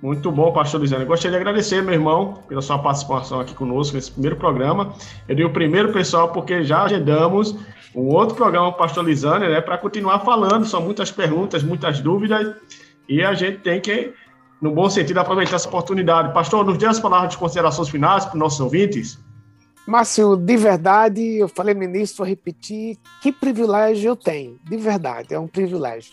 Muito 0.02 0.32
bom, 0.32 0.50
pastor 0.50 0.80
Luiziano. 0.80 1.04
Gostaria 1.04 1.36
de 1.36 1.42
agradecer, 1.42 1.82
meu 1.82 1.92
irmão, 1.92 2.42
pela 2.48 2.62
sua 2.62 2.78
participação 2.78 3.38
aqui 3.38 3.54
conosco 3.54 3.94
nesse 3.94 4.10
primeiro 4.10 4.36
programa. 4.36 4.94
Eu 5.28 5.36
dei 5.36 5.44
o 5.44 5.52
primeiro, 5.52 5.92
pessoal, 5.92 6.32
porque 6.32 6.64
já 6.64 6.84
agendamos 6.84 7.54
um 7.94 8.06
outro 8.08 8.34
programa, 8.34 8.72
pastor 8.72 9.04
Lisane, 9.04 9.46
né, 9.46 9.60
para 9.60 9.76
continuar 9.76 10.20
falando. 10.20 10.64
São 10.64 10.80
muitas 10.80 11.10
perguntas, 11.10 11.62
muitas 11.62 12.00
dúvidas, 12.00 12.56
e 13.06 13.22
a 13.22 13.34
gente 13.34 13.58
tem 13.58 13.78
que, 13.78 14.14
no 14.62 14.72
bom 14.72 14.88
sentido, 14.88 15.18
aproveitar 15.18 15.56
essa 15.56 15.68
oportunidade. 15.68 16.32
Pastor, 16.32 16.64
nos 16.64 16.78
dê 16.78 16.86
as 16.86 16.98
palavras 16.98 17.32
de 17.32 17.36
considerações 17.38 17.90
finais 17.90 18.24
para 18.24 18.34
os 18.34 18.40
nossos 18.40 18.60
ouvintes. 18.60 19.18
Márcio, 19.86 20.34
de 20.34 20.56
verdade, 20.56 21.38
eu 21.38 21.48
falei 21.48 21.74
início, 21.74 22.16
vou 22.16 22.26
repetir, 22.26 22.96
que 23.20 23.32
privilégio 23.32 24.10
eu 24.10 24.16
tenho, 24.16 24.58
de 24.64 24.76
verdade, 24.78 25.34
é 25.34 25.38
um 25.38 25.48
privilégio. 25.48 26.12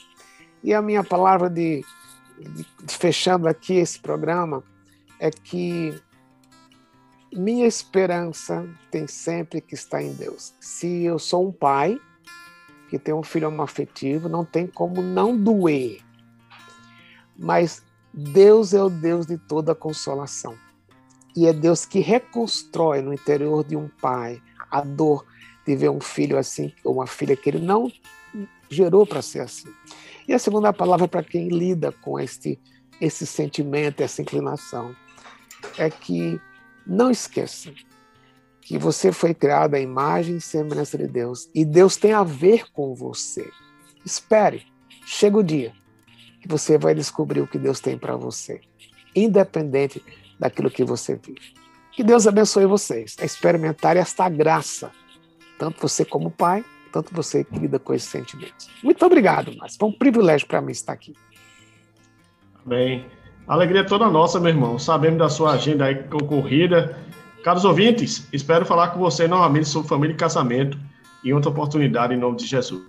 E 0.63 0.73
a 0.73 0.81
minha 0.81 1.03
palavra 1.03 1.49
de 1.49 1.85
fechando 2.87 3.47
aqui 3.47 3.75
esse 3.75 3.99
programa, 3.99 4.63
é 5.19 5.29
que 5.31 5.93
minha 7.33 7.67
esperança 7.67 8.67
tem 8.89 9.07
sempre 9.07 9.61
que 9.61 9.75
estar 9.75 10.01
em 10.01 10.13
Deus. 10.13 10.53
Se 10.59 11.03
eu 11.03 11.19
sou 11.19 11.47
um 11.47 11.51
pai 11.51 11.99
que 12.89 12.97
tem 12.97 13.13
um 13.13 13.23
filho 13.23 13.47
homoafetivo, 13.47 14.29
não 14.29 14.45
tem 14.45 14.65
como 14.65 15.01
não 15.01 15.35
doer. 15.35 16.01
Mas 17.37 17.83
Deus 18.13 18.73
é 18.73 18.81
o 18.81 18.89
Deus 18.89 19.25
de 19.25 19.37
toda 19.37 19.75
consolação. 19.75 20.57
E 21.35 21.45
é 21.45 21.53
Deus 21.53 21.85
que 21.85 21.99
reconstrói 21.99 23.01
no 23.01 23.13
interior 23.13 23.63
de 23.63 23.75
um 23.75 23.87
pai 24.01 24.41
a 24.71 24.81
dor 24.81 25.25
de 25.65 25.75
ver 25.75 25.89
um 25.89 25.99
filho 25.99 26.37
assim, 26.37 26.73
ou 26.83 26.95
uma 26.95 27.07
filha 27.07 27.35
que 27.35 27.49
ele 27.49 27.59
não 27.59 27.91
gerou 28.69 29.05
para 29.05 29.21
ser 29.21 29.41
assim. 29.41 29.67
E 30.27 30.33
a 30.33 30.39
segunda 30.39 30.73
palavra 30.73 31.07
para 31.07 31.23
quem 31.23 31.47
lida 31.47 31.91
com 31.91 32.19
este, 32.19 32.59
esse 32.99 33.25
sentimento, 33.25 34.01
essa 34.01 34.21
inclinação, 34.21 34.95
é 35.77 35.89
que 35.89 36.39
não 36.85 37.09
esqueça 37.09 37.71
que 38.61 38.77
você 38.77 39.13
foi 39.13 39.33
criado 39.33 39.75
à 39.75 39.79
imagem 39.79 40.35
e 40.35 40.41
semelhança 40.41 40.97
de 40.97 41.07
Deus 41.07 41.49
e 41.55 41.63
Deus 41.63 41.95
tem 41.95 42.11
a 42.11 42.23
ver 42.23 42.69
com 42.73 42.93
você. 42.93 43.49
Espere, 44.05 44.65
chega 45.05 45.37
o 45.37 45.43
dia 45.43 45.73
que 46.41 46.47
você 46.49 46.77
vai 46.77 46.93
descobrir 46.93 47.39
o 47.39 47.47
que 47.47 47.57
Deus 47.57 47.79
tem 47.79 47.97
para 47.97 48.17
você, 48.17 48.59
independente 49.15 50.03
daquilo 50.37 50.69
que 50.69 50.83
você 50.83 51.15
vive. 51.15 51.53
Que 51.93 52.03
Deus 52.03 52.27
abençoe 52.27 52.65
vocês 52.65 53.15
a 53.21 53.25
experimentar 53.25 53.95
esta 53.95 54.27
graça, 54.27 54.91
tanto 55.57 55.81
você 55.81 56.03
como 56.03 56.29
pai, 56.29 56.63
tanto 56.97 57.13
você 57.13 57.43
que 57.43 57.59
lida 57.59 57.77
com 57.77 57.93
esses 57.93 58.09
sentimentos. 58.09 58.69
Muito 58.83 59.05
obrigado, 59.05 59.51
mas 59.59 59.75
foi 59.75 59.89
um 59.89 59.91
privilégio 59.91 60.47
para 60.47 60.61
mim 60.61 60.71
estar 60.71 60.93
aqui. 60.93 61.13
Bem, 62.65 63.05
alegria 63.47 63.81
é 63.81 63.83
toda 63.83 64.09
nossa, 64.09 64.39
meu 64.39 64.49
irmão. 64.49 64.79
Sabemos 64.79 65.19
da 65.19 65.29
sua 65.29 65.53
agenda 65.53 65.85
aí 65.85 65.95
concorrida. 66.03 66.97
Caros 67.43 67.65
ouvintes, 67.65 68.27
espero 68.33 68.65
falar 68.65 68.89
com 68.89 68.99
você 68.99 69.27
novamente 69.27 69.67
sobre 69.67 69.87
família 69.87 70.13
e 70.13 70.17
casamento 70.17 70.77
em 71.23 71.33
outra 71.33 71.51
oportunidade, 71.51 72.15
em 72.15 72.17
nome 72.17 72.37
de 72.37 72.47
Jesus. 72.47 72.83